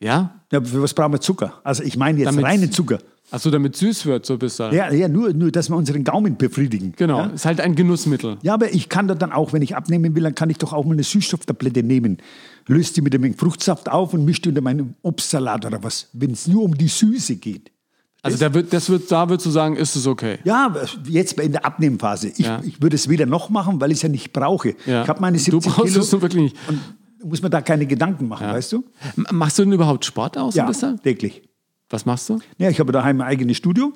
[0.00, 0.42] Ja?
[0.52, 1.60] Ja, für was brauchen wir Zucker?
[1.62, 2.98] Also ich meine jetzt Damit- reinen Zucker.
[3.30, 4.70] Achso, damit süß wird, so bis da.
[4.72, 6.92] Ja, ja nur, nur, dass wir unseren Gaumen befriedigen.
[6.96, 7.26] Genau, Ja?
[7.26, 8.36] ist halt ein Genussmittel.
[8.42, 10.72] ja, aber ich kann da dann auch, wenn ich abnehmen will, dann kann ich doch
[10.72, 12.18] auch mal eine Süßstofftablette nehmen.
[12.68, 16.30] Löst die mit einem Fruchtsaft auf und mischt die unter meinem Obstsalat oder was, wenn
[16.32, 17.72] es nur um die Süße geht.
[18.22, 20.38] Also da wird, das wird, da würdest du sagen, ist es okay.
[20.44, 20.74] Ja,
[21.08, 22.28] jetzt in der Abnehmphase.
[22.28, 22.60] Ich, Ja.
[22.64, 24.74] ich würde es weder noch machen, weil ich es ja nicht brauche.
[24.84, 25.02] Ja.
[25.04, 26.56] Ich habe meine Du 70 brauchst Kilo es wirklich nicht.
[26.68, 26.80] und
[27.28, 28.84] muss man da keine Gedanken machen, weißt du?
[29.32, 30.54] Machst du denn überhaupt Sport aus?
[30.56, 30.92] Ja, Ja.
[30.94, 31.42] täglich.
[31.88, 32.40] Was machst du?
[32.58, 33.92] Ja, ich habe daheim ein eigenes Studio,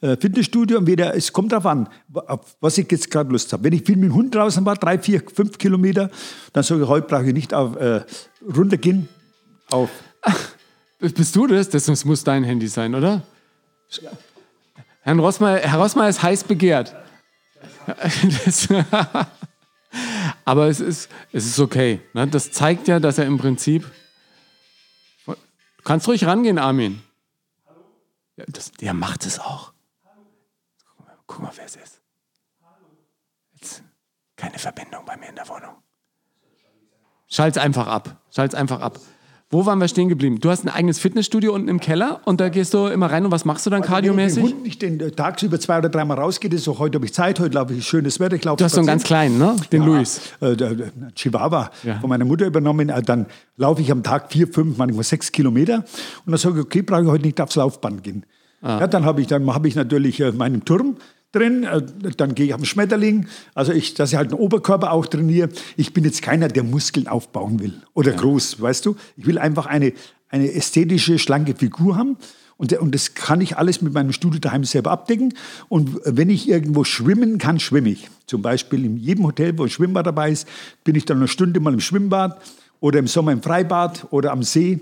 [0.00, 0.78] äh, Fitnessstudio.
[0.78, 3.64] Und wieder, es kommt darauf an, auf was ich jetzt gerade Lust habe.
[3.64, 6.10] Wenn ich viel mit dem Hund draußen war, drei, vier, fünf Kilometer,
[6.52, 8.02] dann sage ich, heute brauche ich nicht auf, äh,
[8.56, 9.08] runtergehen
[9.70, 9.90] auf.
[11.00, 11.68] Bist du das?
[11.68, 13.22] Das muss dein Handy sein, oder?
[15.00, 16.94] Herrn Rossmeier, Herr Rossmeier ist heiß begehrt.
[18.44, 18.68] Das,
[20.44, 22.00] aber es ist, es ist okay.
[22.14, 22.28] Ne?
[22.28, 23.90] Das zeigt ja, dass er im Prinzip.
[25.26, 25.34] Du
[25.82, 27.02] kannst ruhig rangehen, Armin.
[28.36, 29.72] Ja, das, der macht es auch.
[30.84, 32.00] Guck mal, guck mal, wer es ist.
[33.52, 33.82] Jetzt,
[34.36, 35.82] keine Verbindung bei mir in der Wohnung.
[37.28, 38.20] Schalt's einfach ab.
[38.30, 38.98] Schalt's einfach ab.
[39.54, 40.40] Wo waren wir stehen geblieben?
[40.40, 43.32] Du hast ein eigenes Fitnessstudio unten im Keller und da gehst du immer rein und
[43.32, 44.42] was machst du dann Wenn ich kardiomäßig?
[44.44, 47.38] dem Hund nicht den, äh, tagsüber zwei oder dreimal rausgehe, so, heute habe ich Zeit,
[47.38, 48.36] heute glaube ich, schönes Wetter.
[48.36, 49.54] Ich laufe Du hast so einen ganz kleinen, ne?
[49.70, 50.22] Den Ja, Luis.
[50.40, 50.56] Äh,
[51.14, 52.00] Chihuahua Ja.
[52.00, 52.88] von meiner Mutter übernommen.
[52.88, 53.26] Äh, dann
[53.58, 55.84] laufe ich am Tag vier, fünf, manchmal sechs Kilometer.
[56.24, 58.24] Und dann sage ich, okay, brauche ich heute nicht aufs Laufband gehen.
[58.62, 58.80] Ah.
[58.80, 60.96] Ja, dann habe ich, dann habe ich natürlich äh, meinen Turm
[61.32, 61.82] drin, äh,
[62.16, 65.48] dann gehe ich auf den Schmetterling, also ich, dass ich halt den Oberkörper auch trainiere.
[65.76, 68.96] Ich bin jetzt keiner, der Muskeln aufbauen will oder groß, weißt du.
[69.16, 69.92] Ich will einfach eine,
[70.28, 72.16] eine ästhetische, schlanke Figur haben.
[72.58, 75.34] Und, der- und das kann ich alles mit meinem Studio daheim selber abdecken.
[75.68, 78.08] Und wenn ich irgendwo schwimmen kann, schwimme ich.
[78.26, 80.46] Zum Beispiel in jedem Hotel, wo ein Schwimmbad dabei ist,
[80.84, 82.40] bin ich dann eine Stunde mal im Schwimmbad
[82.78, 84.80] oder im Sommer im Freibad oder am See.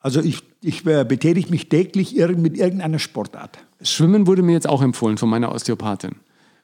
[0.00, 3.58] Also ich, ich äh, betätige mich täglich irg mit irgendeiner Sportart.
[3.82, 6.16] Schwimmen wurde mir jetzt auch empfohlen von meiner Osteopathin.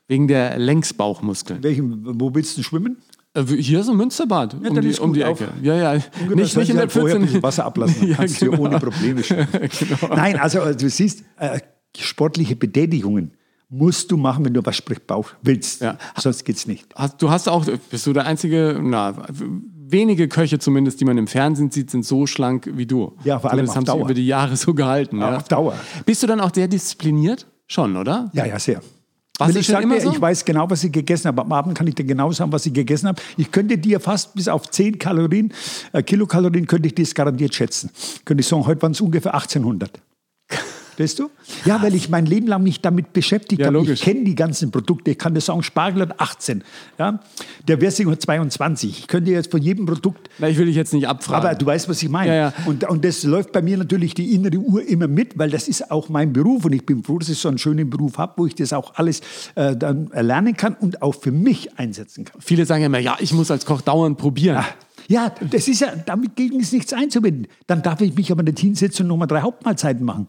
[0.08, 1.62] Wegen der Längsbauchmuskeln.
[1.62, 2.96] Welchen, wo willst du schwimmen?
[3.34, 5.40] Äh, Hier ist ein Münsterbad um dann die, ist um die auf.
[5.40, 5.52] Ecke.
[5.62, 5.92] Ja, ja.
[5.92, 7.18] Ungefähr Nicht, nicht in der ein Pfütze.
[7.20, 8.62] bisschen Wasser ablassen, Ja, kannst du genau.
[8.64, 9.46] ohne Probleme schwimmen.
[9.52, 10.14] genau.
[10.14, 11.60] Nein, also äh, du siehst, äh,
[11.96, 13.32] sportliche Betätigungen
[13.68, 15.80] musst du machen, wenn du was sprich Bauch willst.
[15.80, 15.96] Ja.
[16.16, 16.92] Sonst geht's nicht.
[16.96, 19.14] Hast, du hast auch, bist du der einzige, na,
[19.92, 23.16] wenige Köche zumindest, die man im Fernsehen sieht, sind so schlank wie du.
[23.24, 24.04] Ja, vor allem das haben sie Dauer.
[24.04, 25.20] über die Jahre so gehalten.
[25.20, 25.36] Ja.
[25.36, 25.74] Auf Dauer.
[26.06, 27.46] Bist du dann auch sehr diszipliniert?
[27.66, 28.30] Schon, oder?
[28.32, 28.80] Ja, ja, sehr.
[29.48, 30.12] Du ich immer dir, so?
[30.12, 31.40] ich weiß genau, was ich gegessen habe.
[31.40, 33.22] Am Abend kann ich dir genau sagen, was ich gegessen habe.
[33.38, 35.52] Ich könnte dir fast bis auf 10 Kalorien,
[35.92, 37.90] äh, Kilokalorien, könnte ich das garantiert schätzen.
[38.24, 40.00] Könnte ich sagen, heute waren es ungefähr 1800.
[40.96, 41.30] Verstehst du?
[41.64, 43.78] Ja, weil ich mein Leben lang mich damit beschäftigt Ja, habe.
[43.78, 44.00] logisch.
[44.00, 45.10] Ich kenne die ganzen Produkte.
[45.12, 46.62] Ich kann dir sagen, Spargel hat 18.
[46.98, 47.20] Ja?
[47.66, 48.98] Der hat 22.
[49.00, 51.46] Ich könnte jetzt von jedem Produkt Na, ich will dich jetzt nicht abfragen.
[51.48, 52.28] aber du weißt, was ich meine.
[52.28, 52.52] Ja, ja.
[52.66, 55.90] Und, und das läuft bei mir natürlich die innere Uhr immer mit, weil das ist
[55.90, 58.46] auch mein Beruf und ich bin froh, dass ich so einen schönen Beruf habe, wo
[58.46, 59.20] ich das auch alles
[59.54, 62.40] äh, dann erlernen kann und auch für mich einsetzen kann.
[62.40, 64.56] Viele sagen ja immer, ja, ich muss als Koch dauernd probieren.
[64.56, 64.66] Ja,
[65.50, 67.48] das ist ja, damit gegen ist nichts einzuwenden.
[67.66, 70.28] Dann darf ich mich aber nicht hinsetzen und nochmal drei Hauptmahlzeiten machen.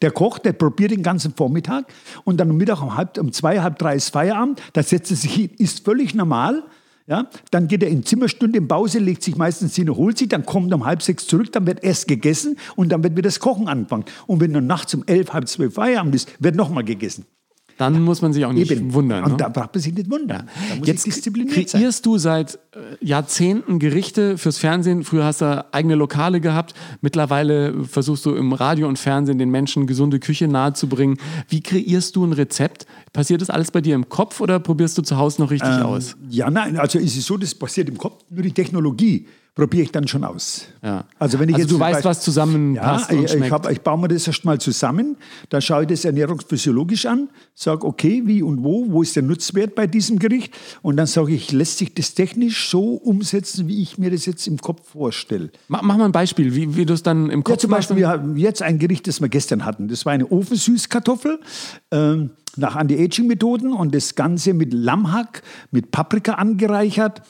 [0.00, 1.84] Der Koch, der probiert den ganzen Vormittag
[2.24, 5.16] und dann um Mittag um, halb, um zwei, halb drei ist Feierabend, da setzt er
[5.18, 6.62] sich hin, ist völlig normal.
[7.08, 10.44] Ja, dann geht er in Zimmerstunde in Pause, legt sich meistens hin, holt sich, dann
[10.44, 13.38] kommt er um halb sechs zurück, dann wird erst gegessen und dann wird wieder das
[13.38, 14.06] Kochen angefangen.
[14.26, 17.24] Und wenn dann nachts um elf, halb zwölf Feierabend ist, wird nochmal gegessen.
[17.78, 18.94] Dann muss man sich auch nicht Eben.
[18.94, 19.24] wundern.
[19.24, 19.36] Und ne?
[19.36, 20.48] da braucht man sich nicht wundern.
[20.70, 21.80] Da muss Jetzt diszipliniert sein.
[21.80, 25.04] kreierst du seit äh, Jahrzehnten Gerichte fürs Fernsehen.
[25.04, 26.74] Früher hast du eigene Lokale gehabt.
[27.00, 31.18] Mittlerweile versuchst du im Radio und Fernsehen den Menschen gesunde Küche nahezubringen.
[31.48, 32.86] Wie kreierst du ein Rezept?
[33.12, 36.16] Passiert das alles bei dir im Kopf oder probierst du zu Hause noch richtig aus?
[36.30, 39.26] Ja, nein, also ist es so, das passiert im Kopf, nur die Technologie
[39.56, 40.66] probiere ich dann schon aus.
[40.84, 41.06] Ja.
[41.18, 43.52] Also, wenn ich Also jetzt du weißt, Beispiel- was zusammenpasst Ja, und ich, ich, schmeckt.
[43.52, 45.16] hab, ich baue mir das erstmal zusammen,
[45.48, 49.74] dann schaue ich das ernährungsphysiologisch an, sage, okay, wie und wo, wo ist der Nutzwert
[49.74, 53.96] bei diesem Gericht und dann sage ich, lässt sich das technisch so umsetzen, wie ich
[53.96, 55.50] mir das jetzt im Kopf vorstelle.
[55.68, 57.70] Mach, mach mal ein Beispiel, wie, wie du es dann im Kopf Ja, zum.
[57.70, 59.88] Beispiel, wir haben jetzt ein Gericht, das wir gestern hatten.
[59.88, 61.40] Das war eine Ofensüßkartoffel
[61.92, 67.22] ähm, nach Anti-Aging-Methoden und das Ganze mit Lammhack, mit Paprika angereichert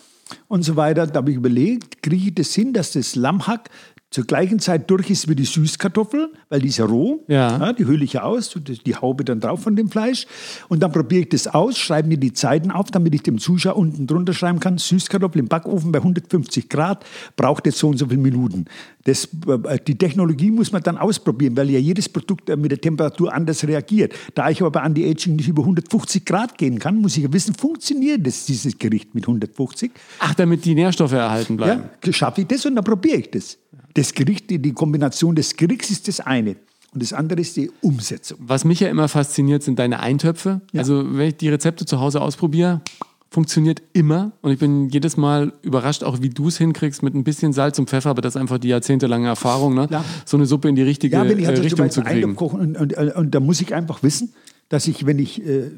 [0.49, 1.07] und so weiter.
[1.07, 3.71] Da habe ich überlegt, kriege ich das hin, dass das Lammhack
[4.17, 7.23] zur gleichen Zeit durch ist wie die Süßkartoffel, weil die ist ja roh.
[7.29, 7.75] Ja.
[7.75, 10.27] die hülle ich ja aus, die Haube dann drauf von dem Fleisch.
[10.71, 13.77] Und dann probiere ich das aus, schreibe mir die Zeiten auf, damit ich dem Zuschauer
[13.77, 17.05] unten drunter schreiben kann, Süßkartoffel im Backofen bei 150 Grad,
[17.37, 18.65] braucht jetzt so und so viele Minuten.
[19.05, 22.81] Das, äh, die Technologie muss man dann ausprobieren, weil ja jedes Produkt äh, mit der
[22.81, 24.15] Temperatur anders reagiert.
[24.35, 27.55] Da ich aber bei Anti-Aging nicht über 150 Grad gehen kann, muss ich ja wissen,
[27.55, 29.91] funktioniert das, dieses Gericht mit 150?
[30.21, 31.83] Ach, damit die Nährstoffe erhalten bleiben.
[32.03, 33.59] Ja, schaffe ich das und dann probiere ich das.
[33.97, 36.57] Das Gericht, die Kombination des Gerichts ist das eine.
[36.93, 38.39] Und das andere ist die Umsetzung.
[38.41, 40.61] Was mich ja immer fasziniert, sind deine Eintöpfe.
[40.77, 42.83] Also wenn ich die Rezepte zu Hause ausprobiere,
[43.31, 44.33] funktioniert immer.
[44.43, 47.79] Und ich bin jedes Mal überrascht, auch wie du es hinkriegst mit ein bisschen Salz
[47.79, 49.89] und Pfeffer, aber das ist einfach die jahrzehntelange Erfahrung, ne?
[49.91, 50.05] Ja.
[50.25, 52.37] so eine Suppe in die richtige Ja, wenn ich äh, also zum Richtung zu kriegen.
[52.37, 54.35] Und, und, und da muss ich einfach wissen,
[54.69, 55.71] dass ich, wenn ich, äh,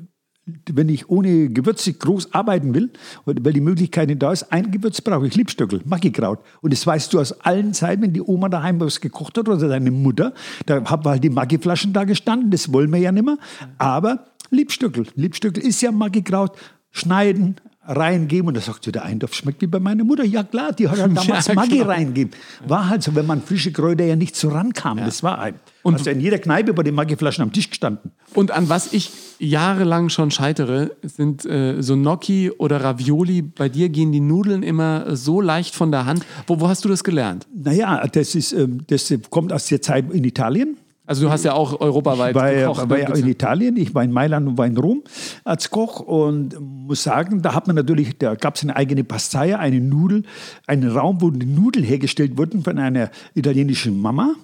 [0.73, 2.91] wenn ich ohne Gewürze groß arbeiten will,
[3.25, 6.41] weil die Möglichkeit nicht da ist, ein Gewürz brauche ich, Liebstöckel, Maggikraut.
[6.61, 9.69] Und das weißt du aus allen Zeiten, wenn die Oma daheim was gekocht hat oder
[9.69, 10.33] deine Mutter,
[10.67, 13.39] da haben halt die Maggiflaschen da gestanden, das wollen wir ja nicht mehr.
[13.79, 16.53] Aber Liebstöckel, Liebstöckel ist ja Maggikraut,
[16.91, 17.57] schneiden,
[17.89, 20.25] reingeben und da sagt der Eintopf schmeckt wie bei meiner Mutter.
[20.25, 22.33] Ja klar, die hat halt damals Ja, Maggi reingeben.
[22.67, 24.99] War halt so, wenn man frische Kräuter ja nicht so rankam.
[24.99, 25.55] Das war ein.
[25.83, 28.13] Und also in jeder Kneipe bei den Maggiflaschen am Tisch gestanden.
[28.35, 33.43] Und an was ich jahrelang schon scheitere, sind äh, so Gnocchi oder Ravioli.
[33.43, 36.27] Bei dir gehen die Nudeln immer so leicht von der Hand.
[36.47, 37.47] Wo, wo hast du das gelernt?
[37.55, 40.77] Naja, das, ist, ähm, das kommt aus der Zeit in Italien.
[41.09, 42.91] Also du hast ja auch europaweit war, gekocht.
[42.91, 43.03] war ne?
[43.05, 45.03] ja in Italien, ich war in Mailand und war in Rom
[45.43, 49.59] als Koch und muss sagen, da hat man natürlich, da gab es eine eigene Pastaia,
[49.59, 50.25] eine Nudel,
[50.67, 54.35] einen Raum, wo die Nudeln hergestellt wurden von einer italienischen Mama,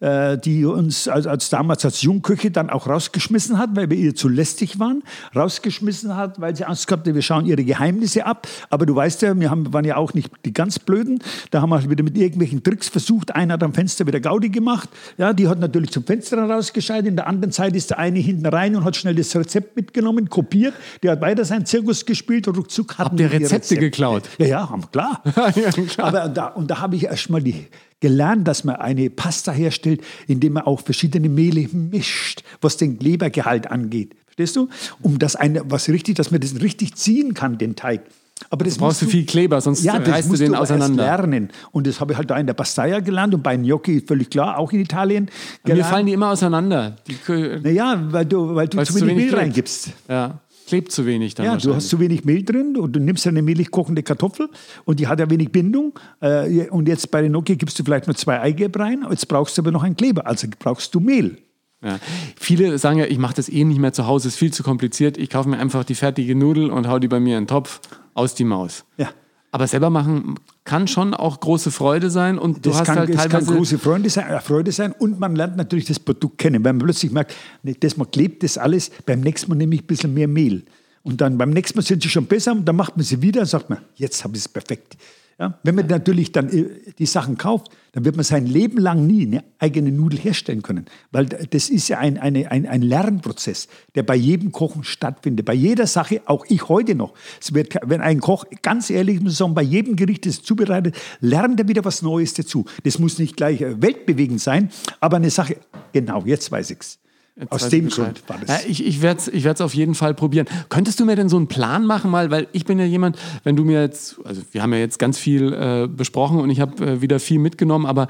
[0.00, 4.14] äh, die uns als, als damals als Jungköche dann auch rausgeschmissen hat, weil wir ihr
[4.14, 5.02] zu lästig waren,
[5.34, 8.46] rausgeschmissen hat, weil sie Angst gehabt hat, wir schauen ihre Geheimnisse ab.
[8.68, 11.22] Aber du weißt ja, wir haben, waren ja auch nicht die ganz Blöden.
[11.50, 13.34] Da haben wir wieder mit irgendwelchen Tricks versucht.
[13.34, 14.88] Einer hat am Fenster wieder Gaudi gemacht.
[15.16, 17.08] Ja, die hat natürlich zum Fenster rausgeschaltet.
[17.08, 20.28] In der anderen Seite ist der eine hinten rein und hat schnell das Rezept mitgenommen,
[20.28, 20.74] kopiert.
[21.02, 24.24] Der hat weiter seinen Zirkus gespielt und ruckzuck hatten Habt ihr die Rezepte geklaut?
[24.38, 25.22] Ja, ja, klar.
[25.54, 26.08] ja, klar.
[26.08, 27.66] Aber da, und da habe ich erst mal die,
[28.00, 33.70] gelernt, dass man eine Pasta herstellt, indem man auch verschiedene Mehle mischt, was den Lebergehalt
[33.70, 34.14] angeht.
[34.26, 34.68] Verstehst du?
[35.02, 38.02] Um das eine, was richtig, dass man das richtig ziehen kann, den Teig.
[38.50, 41.04] Aber das Brauchst du viel Kleber, sonst ja, das reißt du den erst auseinander.
[41.04, 41.48] lernen.
[41.72, 44.58] Und das habe ich halt da in der Pastaya gelernt und bei Gnocchi, völlig klar,
[44.58, 45.24] auch in Italien.
[45.64, 45.90] Mir gelernt.
[45.90, 46.96] fallen die immer auseinander.
[47.06, 47.16] Die,
[47.62, 49.90] Naja, weil du, weil du zu wenig, Mehl reingibst.
[50.06, 53.26] ja, klebt zu wenig dann Ja, du hast zu wenig Mehl drin und du nimmst
[53.26, 54.48] eine mehlig kochende Kartoffel
[54.84, 55.98] und die hat ja wenig Bindung.
[56.20, 59.56] Äh, Und jetzt bei den Gnocchi gibst du vielleicht nur zwei Eigelb rein, jetzt brauchst
[59.56, 61.38] du aber noch einen Kleber, also brauchst du Mehl.
[61.82, 61.98] Ja.
[62.36, 65.18] Viele sagen ja, ich mache das eh nicht mehr zu Hause, ist viel zu kompliziert.
[65.18, 67.80] Ich kaufe mir einfach die fertige Nudel und hau die bei mir in den Topf,
[68.14, 68.84] aus die Maus.
[68.96, 69.10] Ja.
[69.56, 70.34] Aber selber machen
[70.64, 73.54] kann schon auch große Freude sein und du Das hast kann, halt das kann teilweise
[73.54, 76.62] große Freude sein, äh, Freude sein und man lernt natürlich das Produkt kennen.
[76.62, 79.86] Wenn man plötzlich merkt, das mal klebt das alles, beim nächsten Mal nehme ich ein
[79.86, 80.62] bisschen mehr Mehl.
[81.04, 83.40] Und dann beim nächsten Mal sind sie schon besser und dann macht man sie wieder
[83.40, 84.98] und sagt man, jetzt habe ich es perfekt.
[85.38, 86.64] Ja, wenn man natürlich dann äh,
[86.98, 90.86] die Sachen kauft, dann wird man sein Leben lang nie eine eigene Nudel herstellen können.
[91.12, 95.44] Weil das ist ja ein, eine, ein, ein Lernprozess, der bei jedem Kochen stattfindet.
[95.44, 97.12] Bei jeder Sache, auch ich heute noch.
[97.38, 100.96] Es wird, wenn ein Koch, ganz ehrlich muss sagen, bei jedem Gericht, das er zubereitet,
[101.20, 102.64] lernt er wieder was Neues dazu.
[102.84, 104.70] Das muss nicht gleich äh, weltbewegend sein,
[105.00, 105.58] aber eine Sache,
[105.92, 106.98] genau, jetzt weiß ich es.
[107.38, 107.90] Jetzt Aus dem.
[107.90, 108.48] Grund war das.
[108.48, 110.46] Ja, ich ich werde es ich werd's auf jeden Fall probieren.
[110.70, 113.56] Könntest du mir denn so einen Plan machen, mal, weil ich bin ja jemand, wenn
[113.56, 116.82] du mir jetzt, also wir haben ja jetzt ganz viel äh, besprochen und ich habe
[116.82, 118.08] äh, wieder viel mitgenommen, aber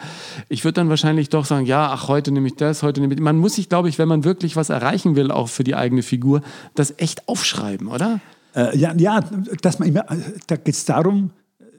[0.49, 3.20] ich würde dann wahrscheinlich doch sagen, ja, ach, heute nehme ich das, heute nehme ich.
[3.20, 6.03] Man muss sich, glaube ich, wenn man wirklich was erreichen will, auch für die eigene
[6.03, 6.41] Figur,
[6.77, 8.20] das echt aufschreiben, oder?
[8.55, 9.20] Äh, ja, ja,
[9.61, 11.31] dass man immer, äh, da geht es darum,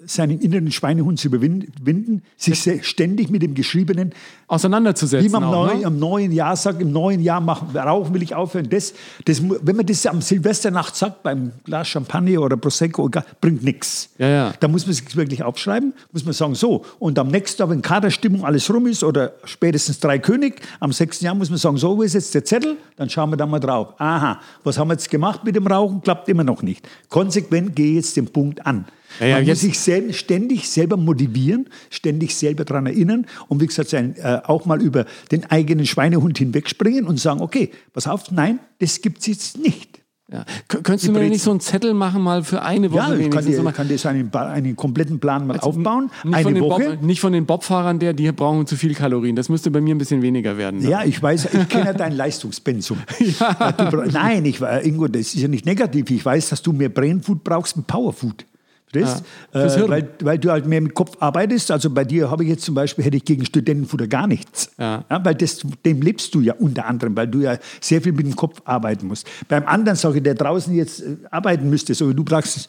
[0.07, 4.13] seinen inneren Schweinehund zu überwinden, sich ständig mit dem Geschriebenen,
[4.47, 5.27] Auseinanderzusetzen.
[5.27, 5.85] wie man auch, neu, ne?
[5.85, 8.69] am neuen Jahr sagt, im neuen Jahr machen, rauchen will ich aufhören.
[8.69, 8.93] Das,
[9.25, 13.09] das, wenn man das am Silvesternacht sagt, beim Glas Champagner oder Prosecco,
[13.41, 14.09] bringt nichts.
[14.17, 14.53] Ja, ja.
[14.59, 17.81] Da muss man sich wirklich aufschreiben, muss man sagen, so, und am nächsten Tag, wenn
[17.81, 21.97] Kaderstimmung alles rum ist, oder spätestens drei König, am sechsten Jahr muss man sagen, so,
[21.97, 22.77] wo ist jetzt der Zettel?
[22.95, 23.93] Dann schauen wir da mal drauf.
[23.99, 26.01] Aha, was haben wir jetzt gemacht mit dem Rauchen?
[26.01, 26.87] Klappt immer noch nicht.
[27.09, 28.85] Konsequent gehe jetzt den Punkt an.
[29.19, 33.67] Ja, ja, man muss sich sel- ständig selber motivieren, ständig selber daran erinnern und wie
[33.67, 38.31] gesagt, sein, äh, auch mal über den eigenen Schweinehund hinwegspringen und sagen, okay, pass auf,
[38.31, 39.99] nein, das gibt es jetzt nicht.
[40.29, 40.41] Ja.
[40.69, 43.29] Kö- Könntest du mir nicht so einen Zettel machen, mal für eine Woche Ja, ich
[43.29, 46.11] kann dir, kann dir so einen, einen kompletten Plan mal aufbauen.
[46.11, 46.83] Nicht von, Eine den Woche.
[46.97, 49.37] Bob, nicht von den Bobfahrern, der, die brauchen zu viel Kalorien.
[49.37, 50.81] Das müsste bei mir ein bisschen weniger werden.
[50.81, 50.89] ne?
[50.89, 52.97] Ja, ich weiß, ich kenne dein Leistungspensum.
[53.39, 53.73] Ja.
[54.11, 56.11] Nein, ich, war- Ingo, das ist ja nicht negativ.
[56.11, 58.45] Ich weiß, dass du mehr Brainfood brauchst mit Powerfood.
[59.51, 61.71] Ja, fürs äh, weil, weil du halt mehr mit Kopf arbeitest.
[61.71, 64.71] Also bei dir habe ich jetzt zum Beispiel, hätte ich gegen Studentenfutter gar nichts.
[64.79, 65.03] Ja.
[65.09, 68.35] weil das, dem lebst du ja unter anderem, weil du ja sehr viel mit dem
[68.35, 69.27] Kopf arbeiten musst.
[69.49, 72.67] Beim anderen sage ich, der draußen jetzt äh, arbeiten müsste, so wie du äh,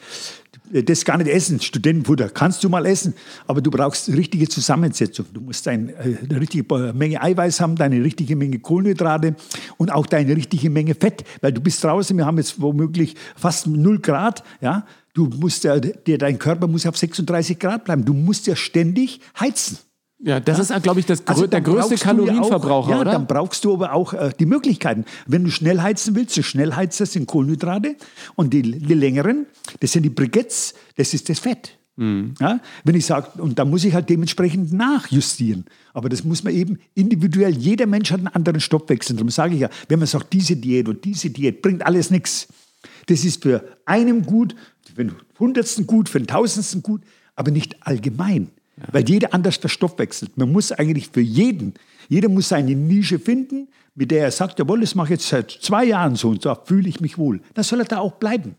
[0.72, 2.28] das gar nicht essen, Studentenfutter.
[2.28, 3.14] Kannst du mal essen,
[3.46, 5.26] aber du brauchst richtige Zusammensetzung.
[5.32, 9.36] Du musst ein, äh, eine richtige Menge Eiweiß haben, deine richtige Menge Kohlenhydrate
[9.76, 13.66] und auch deine richtige Menge Fett, weil du bist draußen, wir haben jetzt womöglich fast
[13.66, 14.86] 0 Grad, ja.
[15.14, 18.04] Du musst ja, dein Körper muss auf 36 Grad bleiben.
[18.04, 19.78] Du musst ja ständig heizen.
[20.20, 23.12] Ja, das ist, glaube ich, das, Also der größte ja Kalorienverbraucher, auch, ja, oder?
[23.12, 25.04] dann brauchst du aber auch äh, die Möglichkeiten.
[25.26, 27.94] Wenn du schnell heizen willst, die Schnellheizer sind Kohlenhydrate
[28.34, 29.46] und die, die längeren,
[29.78, 31.78] das sind die Briquettes, das ist das Fett.
[31.94, 32.34] Mhm.
[32.40, 35.64] Ja, wenn ich sage, und da muss ich halt dementsprechend nachjustieren.
[35.94, 39.16] Aber das muss man eben individuell, jeder Mensch hat einen anderen Stoffwechsel.
[39.16, 42.48] Darum sage ich ja, wenn man sagt, diese Diät und diese Diät bringt alles nichts.
[43.06, 44.54] Das ist für einen gut,
[44.94, 47.02] für den Hundertsten gut, für den Tausendsten gut,
[47.34, 48.50] aber nicht allgemein.
[48.92, 50.36] Weil jeder anders verstoffwechselt.
[50.36, 51.74] Man muss eigentlich für jeden,
[52.08, 55.50] jeder muss seine Nische finden, mit der er sagt, jawohl, das mache ich jetzt seit
[55.50, 57.40] zwei Jahren so und so, fühle ich mich wohl.
[57.54, 58.56] Dann soll er da auch bleiben.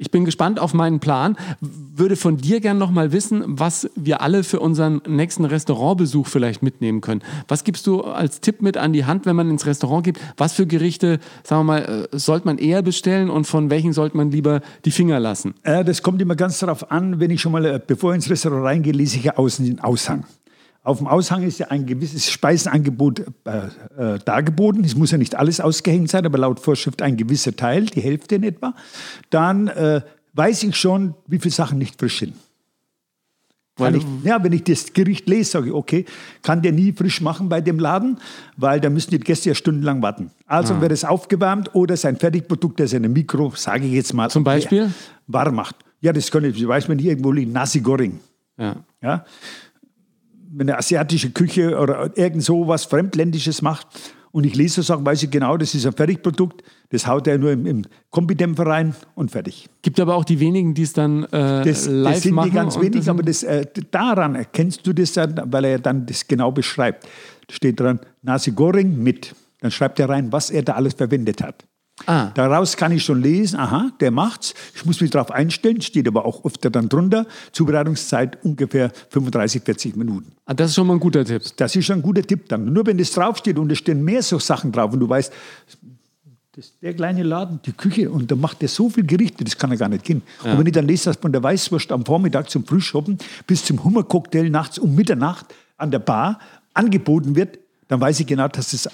[0.00, 1.36] Ich bin gespannt auf meinen Plan.
[1.60, 6.62] Würde von dir gern noch mal wissen, was wir alle für unseren nächsten Restaurantbesuch vielleicht
[6.62, 7.20] mitnehmen können.
[7.48, 10.18] Was gibst du als Tipp mit an die Hand, wenn man ins Restaurant geht?
[10.38, 14.16] Was für Gerichte, sagen wir mal, äh, sollte man eher bestellen und von welchen sollte
[14.16, 15.52] man lieber die Finger lassen?
[15.64, 18.30] Äh, das kommt immer ganz darauf an, wenn ich schon mal, äh, bevor ich ins
[18.30, 20.24] Restaurant reingehe, lese ich ja außen den Aushang.
[20.82, 24.82] Auf dem Aushang ist ja ein gewisses Speisenangebot äh, äh, dargeboten.
[24.82, 28.36] Es muss ja nicht alles ausgehängt sein, aber laut Vorschrift ein gewisser Teil, die Hälfte
[28.36, 28.74] in etwa.
[29.28, 30.00] Dann äh,
[30.32, 32.34] weiß ich schon, wie viele Sachen nicht frisch sind.
[33.76, 36.04] Weil ich, ja, wenn ich das Gericht lese, sage ich, okay,
[36.42, 38.18] kann der nie frisch machen bei dem Laden,
[38.56, 40.30] weil da müssen die Gäste ja stundenlang warten.
[40.46, 44.28] Also wird es aufgewärmt oder sein Fertigprodukt, das in einem Mikro, sage ich jetzt mal,
[44.28, 44.92] Zum Beispiel?
[45.26, 45.76] warm macht.
[46.00, 48.20] Ja, das kann ich, weiß man hier irgendwo liegt, Nasi Goreng.
[48.58, 48.76] Ja.
[49.02, 49.24] Ja?
[50.52, 53.86] Wenn eine asiatische Küche oder irgend so was Fremdländisches macht
[54.32, 57.38] und ich lese so Sachen, weiß ich genau, das ist ein Fertigprodukt, das haut er
[57.38, 59.68] nur im, im Kombidämpfer rein und fertig.
[59.82, 61.28] Gibt aber auch die wenigen, die es dann äh,
[61.64, 62.50] Das, live das sind machen.
[62.50, 65.78] die ganz und wenig, das- aber das, äh, daran erkennst du das dann, weil er
[65.78, 67.04] dann das genau beschreibt.
[67.46, 69.34] Da steht dran, Nasi Goreng mit.
[69.60, 71.64] Dann schreibt er rein, was er da alles verwendet hat.
[72.06, 72.30] Ah.
[72.34, 74.54] Daraus kann ich schon lesen, aha, der macht's.
[74.74, 77.26] Ich muss mich darauf einstellen, steht aber auch öfter dann drunter.
[77.52, 80.32] Zubereitungszeit ungefähr 35, 40 Minuten.
[80.46, 81.42] Ah, das ist schon mal ein guter Tipp.
[81.56, 82.72] Das ist schon ein guter Tipp dann.
[82.72, 85.32] Nur wenn das draufsteht und es stehen mehr so Sachen drauf und du weißt,
[86.52, 89.56] das ist der kleine Laden, die Küche, und da macht der so viel Gerichte, das
[89.56, 90.22] kann er gar nicht gehen.
[90.42, 93.82] Und wenn ich dann lese, dass von der Weißwurst am Vormittag zum Frühschoppen bis zum
[93.84, 95.46] Hummercocktail nachts um Mitternacht
[95.76, 96.40] an der Bar
[96.74, 98.88] angeboten wird, dann weiß ich genau, dass es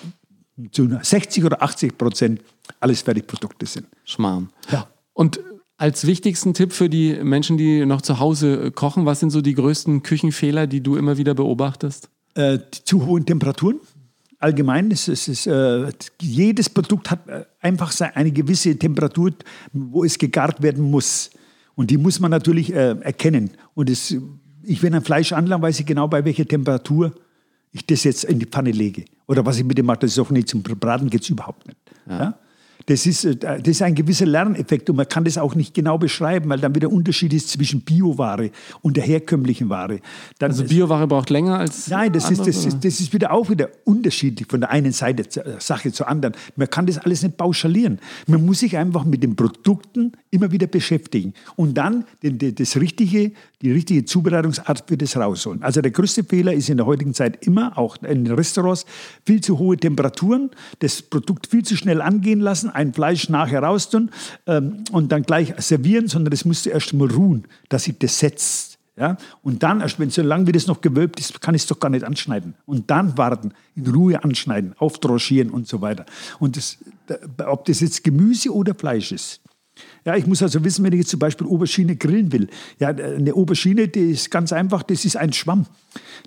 [0.70, 2.40] zu 60 oder 80 Prozent
[2.80, 3.86] alles Fertigprodukte sind.
[4.04, 4.50] Schmarrn.
[4.70, 4.88] Ja.
[5.12, 5.40] Und
[5.78, 9.40] als wichtigsten Tipp für die Menschen, die noch zu Hause äh, kochen, was sind so
[9.40, 12.08] die größten Küchenfehler, die du immer wieder beobachtest?
[12.34, 13.80] Äh, die zu hohen Temperaturen.
[14.38, 15.90] Allgemein, es ist, es äh,
[16.20, 19.32] jedes Produkt hat äh, einfach eine gewisse Temperatur,
[19.72, 21.30] wo es gegart werden muss.
[21.74, 23.50] Und die muss man natürlich äh, erkennen.
[23.74, 24.14] Und es,
[24.62, 27.12] ich, wenn ein Fleisch anlange, weiß ich genau, bei welcher Temperatur
[27.72, 29.04] ich das jetzt in die Pfanne lege.
[29.26, 31.66] Oder was ich mit dem mache, das ist auch nicht zum Braten, geht es überhaupt
[31.66, 31.78] nicht.
[32.08, 32.38] Ja?
[32.84, 35.98] Das, ist, äh, das ist ein gewisser Lerneffekt und man kann das auch nicht genau
[35.98, 38.50] beschreiben, weil dann wieder Unterschied ist zwischen Bioware
[38.82, 40.00] und der herkömmlichen Ware.
[40.38, 42.68] Dann Also ist- Bioware braucht länger als Nein, das ist, andere, das, oder?
[42.68, 46.08] ist, das ist wieder auch wieder unterschiedlich von der einen Seite zur äh, Sache zur
[46.08, 46.34] anderen.
[46.56, 47.98] Man kann das alles nicht pauschalieren.
[48.26, 53.72] Man muss sich einfach mit den Produkten immer wieder beschäftigen und dann das richtige, die
[53.72, 55.62] richtige Zubereitungsart für das rausholen.
[55.62, 58.84] Also der größte Fehler ist in der heutigen Zeit immer, auch in den Restaurants,
[59.24, 60.50] viel zu hohe Temperaturen,
[60.80, 64.10] das Produkt viel zu schnell angehen lassen, ein Fleisch nachher raustun
[64.46, 68.78] ähm, und dann gleich servieren, sondern das musste erst mal ruhen, dass sich das setzt.
[68.96, 69.16] Ja?
[69.42, 71.78] Und dann, erst wenn so lange wie das noch gewölbt ist, kann ich es doch
[71.78, 72.54] gar nicht anschneiden.
[72.64, 76.06] Und dann warten, in Ruhe anschneiden, auftranchieren und so weiter.
[76.38, 79.40] Und das, da- ob das jetzt Gemüse oder Fleisch ist.
[80.06, 82.48] Ja, ich muss also wissen, wenn ich jetzt zum Beispiel Oberschiene grillen will.
[82.78, 85.66] Ja, eine Oberschiene, die ist ganz einfach, das ist ein Schwamm.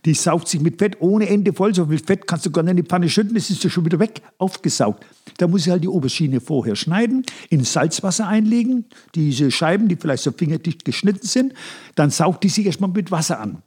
[0.04, 1.74] Die saugt sich mit Fett ohne Ende voll.
[1.74, 3.86] So viel Fett kannst du gar nicht in die Pfanne schütten, das ist ja schon
[3.86, 5.06] wieder weg, aufgesaugt.
[5.38, 8.84] Da muss ich halt die Oberschiene vorher schneiden, in Salzwasser einlegen,
[9.16, 11.54] diese Scheiben, die vielleicht so fingerdicht geschnitten sind,
[11.96, 13.64] dann saugt die sich erstmal mit Wasser an.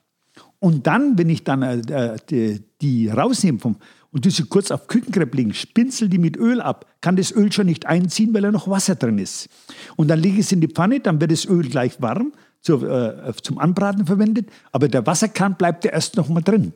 [0.59, 3.77] Und dann, wenn ich dann äh, die, die rausnehme vom,
[4.13, 7.51] und die sie kurz auf Küchenkrepp legen, spinzel die mit Öl ab, kann das Öl
[7.51, 9.49] schon nicht einziehen, weil da noch Wasser drin ist.
[9.97, 12.83] Und dann lege ich es in die Pfanne, dann wird das Öl gleich warm, zur,
[12.89, 16.73] äh, zum Anbraten verwendet, aber der Wasserkern bleibt ja erst noch mal drin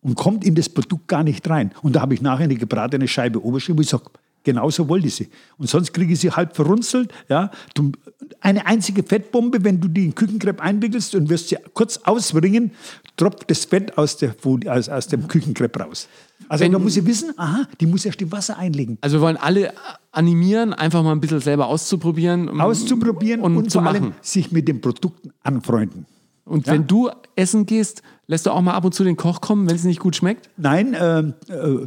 [0.00, 1.72] und kommt in das Produkt gar nicht rein.
[1.82, 4.04] Und da habe ich nachher eine gebratene Scheibe Oberschiene, wo ich sage,
[4.44, 5.28] genauso wollte ich sie.
[5.58, 7.12] Und sonst kriege ich sie halb verrunzelt.
[7.28, 7.50] Ja.
[7.74, 7.92] Du,
[8.40, 12.72] eine einzige Fettbombe, wenn du die in Küchenkrepp einwickelst und wirst sie kurz auswringen,
[13.16, 14.34] tropft das Fett aus, der
[14.66, 16.08] aus, aus dem Küchenkrepp raus.
[16.48, 18.98] Also Wenn- da muss ich wissen, aha, die muss erst im Wasser einlegen.
[19.00, 19.72] Also wir wollen alle
[20.12, 22.60] animieren, einfach mal ein bisschen selber auszuprobieren.
[22.60, 26.06] Auszuprobieren und, und, zu vor allem sich mit den Produkten anfreunden.
[26.50, 26.72] Und Ja.
[26.72, 29.76] wenn du essen gehst, lässt du auch mal ab und zu den Koch kommen, wenn
[29.76, 30.50] es nicht gut schmeckt?
[30.56, 31.32] Nein, äh, äh,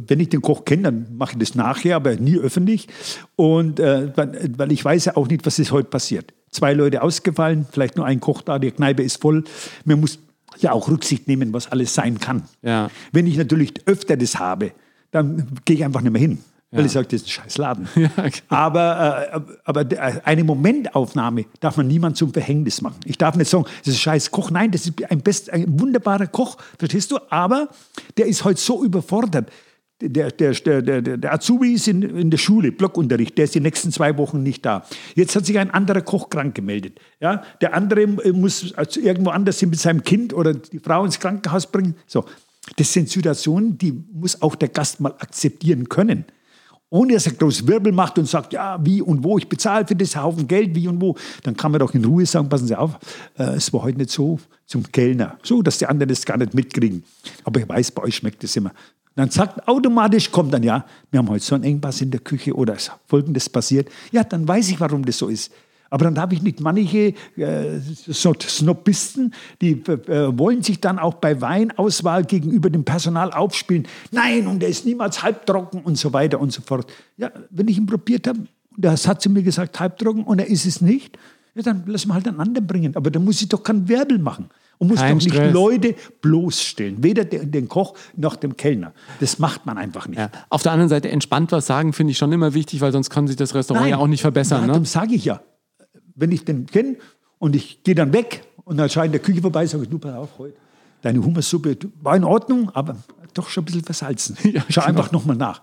[0.08, 2.88] wenn ich den Koch kenne, dann mache ich das nachher, aber nie öffentlich.
[3.36, 6.32] Und äh, weil, weil ich weiß ja auch nicht, was ist heute passiert.
[6.50, 9.44] Zwei Leute ausgefallen, vielleicht nur ein Koch da, die Kneipe ist voll.
[9.84, 10.18] Man muss
[10.58, 12.44] ja auch Rücksicht nehmen, was alles sein kann.
[12.62, 12.90] Ja.
[13.12, 14.72] Wenn ich natürlich öfter das habe,
[15.10, 16.38] dann gehe ich einfach nicht mehr hin.
[16.74, 16.86] Weil Ja.
[16.86, 17.88] ich sage, das ist ein scheiß Laden.
[17.96, 18.32] Ja, genau.
[18.48, 22.98] Aber, äh, aber der- eine Momentaufnahme darf man niemand zum Verhängnis machen.
[23.04, 24.50] Ich darf nicht sagen, das ist ein scheiß Koch.
[24.50, 27.18] Nein, das ist ein, best, ein wunderbarer Koch, verstehst du?
[27.30, 27.68] Aber
[28.16, 29.50] der ist heute so überfordert.
[30.00, 33.92] Der, der, der, der, Azubi ist in, in der Schule, Blockunterricht, der ist die nächsten
[33.92, 34.84] zwei Wochen nicht da.
[35.14, 36.98] Jetzt hat sich ein anderer Koch krank gemeldet.
[37.20, 37.42] Ja?
[37.60, 41.20] Der andere äh, muss also irgendwo anders hin mit seinem Kind oder die Frau ins
[41.20, 41.94] Krankenhaus bringen.
[42.06, 42.24] So.
[42.76, 46.24] Das sind Situationen, die muss auch der Gast mal akzeptieren können
[46.90, 49.96] ohne dass er groß Wirbel macht und sagt, ja, wie und wo, ich bezahle für
[49.96, 52.76] das Haufen Geld, wie und wo, dann kann man doch in Ruhe sagen, passen Sie
[52.76, 52.98] auf,
[53.38, 56.54] äh, es war heute nicht so zum Kellner, so, dass die anderen das gar nicht
[56.54, 57.02] mitkriegen.
[57.44, 58.72] Aber ich weiß, bei euch schmeckt es immer.
[59.16, 62.54] Dann sagt automatisch, kommt dann, ja, wir haben heute so einen Engpass in der Küche
[62.54, 63.88] oder es ist Folgendes passiert.
[64.10, 65.52] Ja, dann weiß ich, warum das so ist.
[65.94, 67.78] Aber dann habe ich nicht manche äh,
[68.10, 73.86] Snobisten, die äh, wollen sich dann auch bei Weinauswahl gegenüber dem Personal aufspielen.
[74.10, 76.92] Nein, und der ist niemals halbtrocken und so weiter und so fort.
[77.16, 78.40] Ja, wenn ich ihn probiert habe,
[78.76, 81.16] das hat zu mir gesagt, halbtrocken und er ist es nicht,
[81.54, 82.96] ja, dann lass mal halt einen anderen bringen.
[82.96, 84.50] Aber dann muss ich doch keinen Wirbel machen.
[84.78, 85.54] Und muss Kein doch nicht Stress.
[85.54, 87.04] Leute bloßstellen.
[87.04, 88.92] Weder den, Koch noch dem Kellner.
[89.20, 90.18] Das macht man einfach nicht.
[90.18, 90.28] Ja.
[90.48, 93.28] Auf der anderen Seite entspannt was sagen, finde ich schon immer wichtig, weil sonst kann
[93.28, 94.62] sich das Restaurant ja auch nicht verbessern.
[94.62, 94.66] Ne?
[94.66, 95.40] Darum sage ich ja,
[96.14, 96.96] wenn ich den kenne
[97.38, 99.90] und ich gehe dann weg und dann schaue ich in der Küche vorbei, sage ich,
[99.90, 100.54] du, pass auf, heute,
[101.02, 102.96] deine Hummersuppe war in Ordnung, aber
[103.34, 104.36] doch schon ein bisschen versalzen.
[104.44, 104.90] Ja, Schau genau.
[104.98, 105.60] einfach nochmal nach.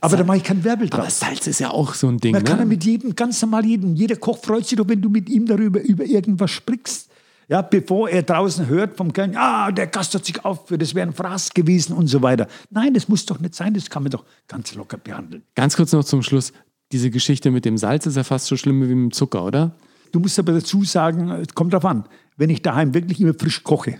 [0.00, 1.10] Aber da mache ich keinen Wirbel Aber drauf.
[1.10, 2.32] Salz ist ja auch so ein Ding.
[2.32, 2.68] Man kann ja Ne?
[2.70, 5.80] mit jedem, ganz normal jedem, jeder Koch freut sich doch, wenn du mit ihm darüber
[5.80, 7.08] über irgendwas sprichst.
[7.48, 11.06] Ja, bevor er draußen hört vom Kellner, ah, der Gast hat sich aufgeführt, das wäre
[11.06, 12.48] ein Fraß gewesen und so weiter.
[12.70, 15.42] Nein, das muss doch nicht sein, das kann man doch ganz locker behandeln.
[15.54, 16.52] Ganz kurz noch zum Schluss.
[16.92, 19.72] diese Geschichte mit dem Salz ist ja fast so schlimm wie mit dem Zucker, oder?
[20.12, 22.04] Du musst aber dazu sagen, es kommt darauf an,
[22.36, 23.98] wenn ich daheim wirklich immer frisch koche,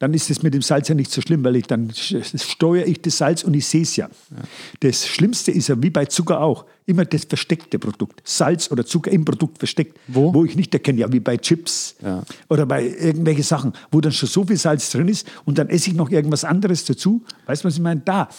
[0.00, 3.02] dann ist es mit dem Salz ja nicht so schlimm, weil ich dann steuere ich
[3.02, 4.08] das Salz und ich sehe es ja.
[4.30, 4.36] ja.
[4.80, 8.22] Das Schlimmste ist ja wie bei Zucker auch, immer das versteckte Produkt.
[8.24, 11.96] Salz oder Zucker im Produkt versteckt, wo, wo ich nicht erkenne, ja wie bei Chips
[12.02, 12.22] ja.
[12.48, 15.90] oder bei irgendwelchen Sachen, wo dann schon so viel Salz drin ist und dann esse
[15.90, 17.22] ich noch irgendwas anderes dazu.
[17.44, 18.00] Weißt du, was ich meine?
[18.00, 18.30] Da.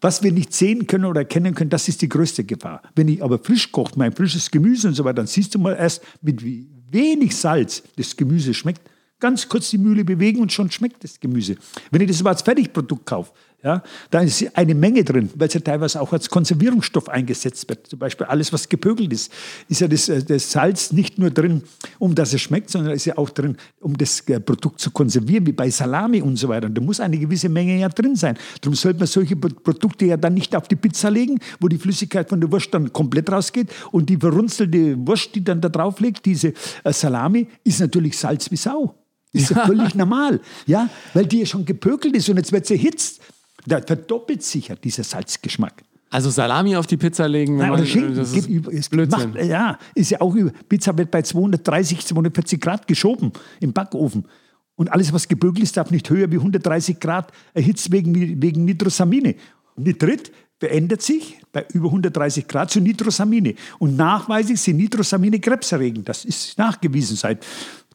[0.00, 2.82] Was wir nicht sehen können oder erkennen können, das ist die größte Gefahr.
[2.94, 5.74] Wenn ich aber frisch koche, mein frisches Gemüse und so weiter, dann siehst du mal
[5.74, 8.82] erst, mit wie wenig Salz das Gemüse schmeckt
[9.20, 11.56] Ganz kurz die Mühle bewegen und schon schmeckt das Gemüse.
[11.90, 13.32] Wenn ich das aber als Fertigprodukt kaufe,
[13.62, 17.86] ja, da ist eine Menge drin, weil es ja teilweise auch als Konservierungsstoff eingesetzt wird.
[17.88, 19.30] Zum Beispiel alles, was gepökelt ist,
[19.68, 21.62] ist ja das, äh, das Salz nicht nur drin,
[21.98, 25.46] um dass es schmeckt, sondern ist ja auch drin, um das äh, Produkt zu konservieren,
[25.46, 26.68] wie bei Salami und so weiter.
[26.68, 28.38] Und da muss eine gewisse Menge ja drin sein.
[28.62, 32.30] Darum sollte man solche Produkte ja dann nicht auf die Pizza legen, wo die Flüssigkeit
[32.30, 36.24] von der Wurst dann komplett rausgeht und die verrunzelte Wurst, die dann da drauf liegt,
[36.24, 38.94] diese äh, Salami, ist natürlich Salz wie Sau.
[39.32, 42.74] Ist ja völlig normal, ja, weil die ja schon gepökelt ist und jetzt wird sie
[42.74, 43.20] erhitzt.
[43.66, 45.82] Da verdoppelt sich ja dieser Salzgeschmack.
[46.10, 49.32] Also Salami auf die Pizza legen, wenn Nein, man, Schinken, das ist über, Blödsinn.
[49.32, 50.50] Macht, ja, ist ja auch über.
[50.68, 54.26] Pizza wird bei 230, 240 Grad geschoben im Backofen.
[54.74, 59.36] Und alles, was gebökelt ist, darf nicht höher wie 130 Grad erhitzt wegen, wegen Nitrosamine.
[59.76, 63.54] Nitrit verändert sich bei über 130 Grad zu Nitrosamine.
[63.78, 66.08] Und nachweislich sind Nitrosamine krebserregend.
[66.08, 67.46] Das ist nachgewiesen seit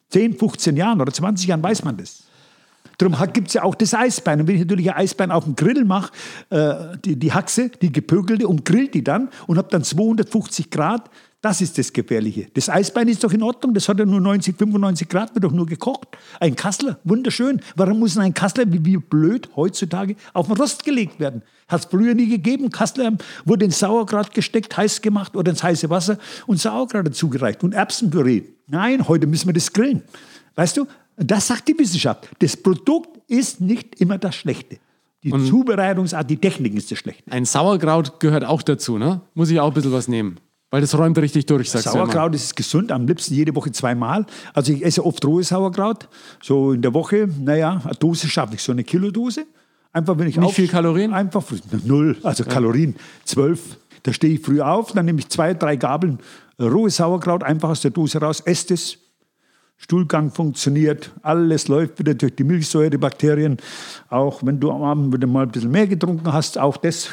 [0.09, 2.24] 10, 15 Jahren oder 20 Jahren weiß man das.
[2.98, 4.41] Darum gibt es ja auch das Eisbein.
[4.41, 6.12] Und wenn ich natürlich ein Eisbein auf dem Grill mache,
[6.50, 11.10] äh, die, die Haxe, die gepökelte, und grill die dann und habe dann 250 Grad,
[11.46, 12.48] das ist das Gefährliche.
[12.56, 15.52] Das Eisbein ist doch in Ordnung, das hat ja nur 90, 95 Grad, wird doch
[15.52, 16.08] nur gekocht.
[16.39, 17.62] Ein Kassler, wunderschön.
[17.76, 21.43] Warum muss ein Kassler, wie, wie blöd heutzutage, auf den Rost gelegt werden?
[21.68, 22.72] Hat es früher nie gegeben.
[22.72, 23.12] Kassler
[23.43, 26.18] wurde in Sauerkraut gesteckt, heiß gemacht oder ins heiße Wasser
[26.48, 28.41] und Sauerkraut dazugereicht und Erbsenpüree.
[28.66, 30.02] Nein, heute müssen wir das grillen.
[30.56, 30.88] Weißt du,
[31.18, 32.30] das sagt die Wissenschaft.
[32.39, 34.78] Das Produkt ist nicht immer das Schlechte.
[35.24, 37.32] Die und Zubereitungsart, die Technik ist das Schlechte.
[37.32, 39.22] Ein Sauerkraut gehört auch dazu, ne?
[39.34, 40.38] Muss ich auch ein bisschen was nehmen.
[40.70, 44.26] Weil das räumt richtig durch, sagst Sauerkraut du ist gesund, am liebsten jede Woche zweimal.
[44.53, 46.09] Also ich esse oft rohes Sauerkraut.
[46.43, 49.45] So in der Woche, naja, eine Dose schaffe ich, so eine Kilodose.
[49.93, 51.13] Einfach, wenn ich Nicht viel Kalorien?
[51.13, 51.43] Einfach
[51.86, 52.49] null, also ja.
[52.49, 53.78] Kalorien, zwölf.
[54.03, 56.20] Da stehe ich früh auf, dann nehme ich zwei, drei Gabeln
[56.59, 58.97] rohes Sauerkraut einfach aus der Dose raus, esst es.
[59.78, 63.57] Stuhlgang funktioniert, alles läuft wieder durch die Milchsäure, Bakterien.
[64.09, 67.09] Auch wenn du am Abend wieder mal ein bisschen mehr getrunken hast, auch das.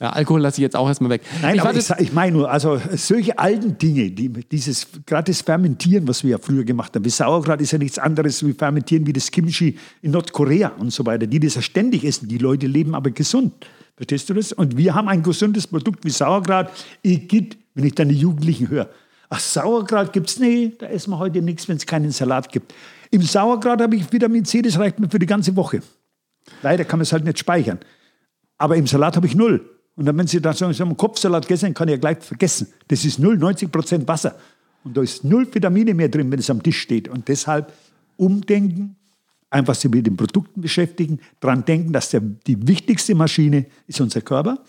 [0.00, 1.22] Ja, Alkohol lasse ich jetzt auch erstmal weg.
[1.42, 5.40] Nein, ich, aber ich, ich meine nur, also solche alten Dinge, die, dieses, gerade das
[5.40, 9.04] Fermentieren, was wir ja früher gemacht haben, wie Sauerkraut ist ja nichts anderes wie Fermentieren
[9.06, 12.28] wie das Kimchi in Nordkorea und so weiter, die das ja ständig essen.
[12.28, 13.52] Die Leute leben aber gesund.
[13.96, 14.52] Verstehst du das?
[14.52, 16.68] Und wir haben ein gesundes Produkt wie Sauerkraut.
[17.02, 17.28] Ich
[17.74, 18.88] wenn ich dann die Jugendlichen höre.
[19.30, 22.74] Ach, Sauerkraut gibt es nicht, da essen wir heute nichts, wenn es keinen Salat gibt.
[23.10, 25.80] Im Sauerkraut habe ich Vitamin C, das reicht mir für die ganze Woche.
[26.62, 27.78] Leider kann man es halt nicht speichern.
[28.56, 29.68] Aber im Salat habe ich null.
[29.96, 32.18] Und dann, wenn Sie dann sagen, Sie haben einen Kopfsalat gegessen, kann ich ja gleich
[32.20, 32.68] vergessen.
[32.86, 34.36] Das ist null, 90 Prozent Wasser.
[34.84, 37.08] Und da ist null Vitamine mehr drin, wenn es am Tisch steht.
[37.08, 37.72] Und deshalb
[38.16, 38.96] umdenken,
[39.50, 44.20] einfach sich mit den Produkten beschäftigen, daran denken, dass der, die wichtigste Maschine ist unser
[44.20, 44.62] Körper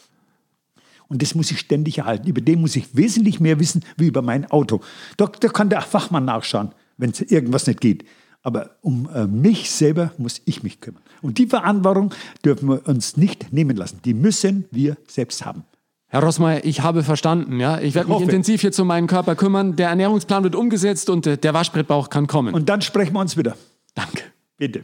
[1.10, 2.28] und das muss ich ständig erhalten.
[2.28, 4.80] Über den muss ich wesentlich mehr wissen wie über mein Auto.
[5.18, 8.06] Da, da kann der Fachmann nachschauen, wenn irgendwas nicht geht.
[8.42, 11.04] Aber um äh, mich selber muss ich mich kümmern.
[11.22, 12.14] Und die Verantwortung
[12.46, 14.00] dürfen wir uns nicht nehmen lassen.
[14.06, 15.64] Die müssen wir selbst haben.
[16.08, 17.60] Herr Rossmeier, ich habe verstanden.
[17.60, 17.80] Ja?
[17.80, 19.76] Ich werde mich intensiv jetzt um meinen Körper kümmern.
[19.76, 22.54] Der Ernährungsplan wird umgesetzt und äh, der Waschbrettbauch kann kommen.
[22.54, 23.58] Und dann sprechen wir uns wieder.
[23.94, 24.24] Danke.
[24.60, 24.84] Bitte.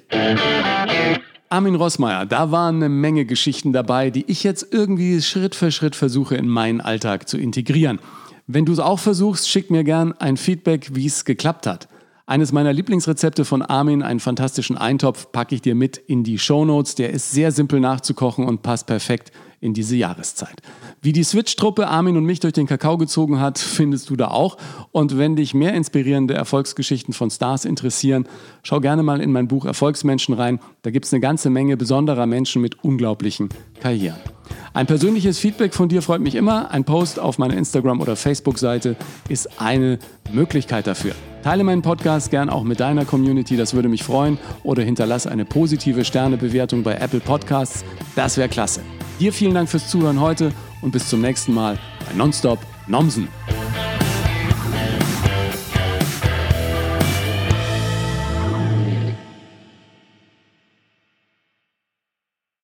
[1.50, 5.98] Armin Rossmeier, da waren eine Menge Geschichten dabei, die ich jetzt irgendwie Schritt für Schritt
[5.98, 8.00] versuche in meinen Alltag zu integrieren.
[8.48, 11.90] Wenn du es auch versuchst, schick mir gern ein Feedback, wie es geklappt hat.
[12.26, 16.64] Eines meiner Lieblingsrezepte von Armin, einen fantastischen Eintopf, packe ich dir mit in die Show
[16.64, 16.96] Notes.
[16.96, 19.32] Der ist sehr simpel nachzukochen und passt perfekt
[19.66, 20.62] in diese Jahreszeit.
[21.02, 24.58] Wie die Switch-Truppe Armin und mich durch den Kakao gezogen hat, findest du da auch.
[24.92, 28.28] Und wenn dich mehr inspirierende Erfolgsgeschichten von Stars interessieren,
[28.64, 30.60] schau gerne mal in mein Buch Erfolgsmenschen rein.
[30.84, 33.50] Da gibt es eine ganze Menge besonderer Menschen mit unglaublichen
[33.82, 34.35] Karrieren.
[34.74, 36.72] Ein persönliches Feedback von dir freut mich immer.
[36.72, 38.96] Ein Post auf meiner Instagram- oder Facebook-Seite
[39.30, 40.00] ist eine
[40.32, 41.14] Möglichkeit dafür.
[41.44, 44.38] Teile meinen Podcast gern auch mit deiner Community, das würde mich freuen.
[44.64, 47.86] Oder hinterlasse eine positive Sternebewertung bei Apple Podcasts,
[48.16, 48.82] das wäre klasse.
[49.20, 53.28] Dir vielen Dank fürs Zuhören heute und bis zum nächsten Mal bei Nonstop Nomsen.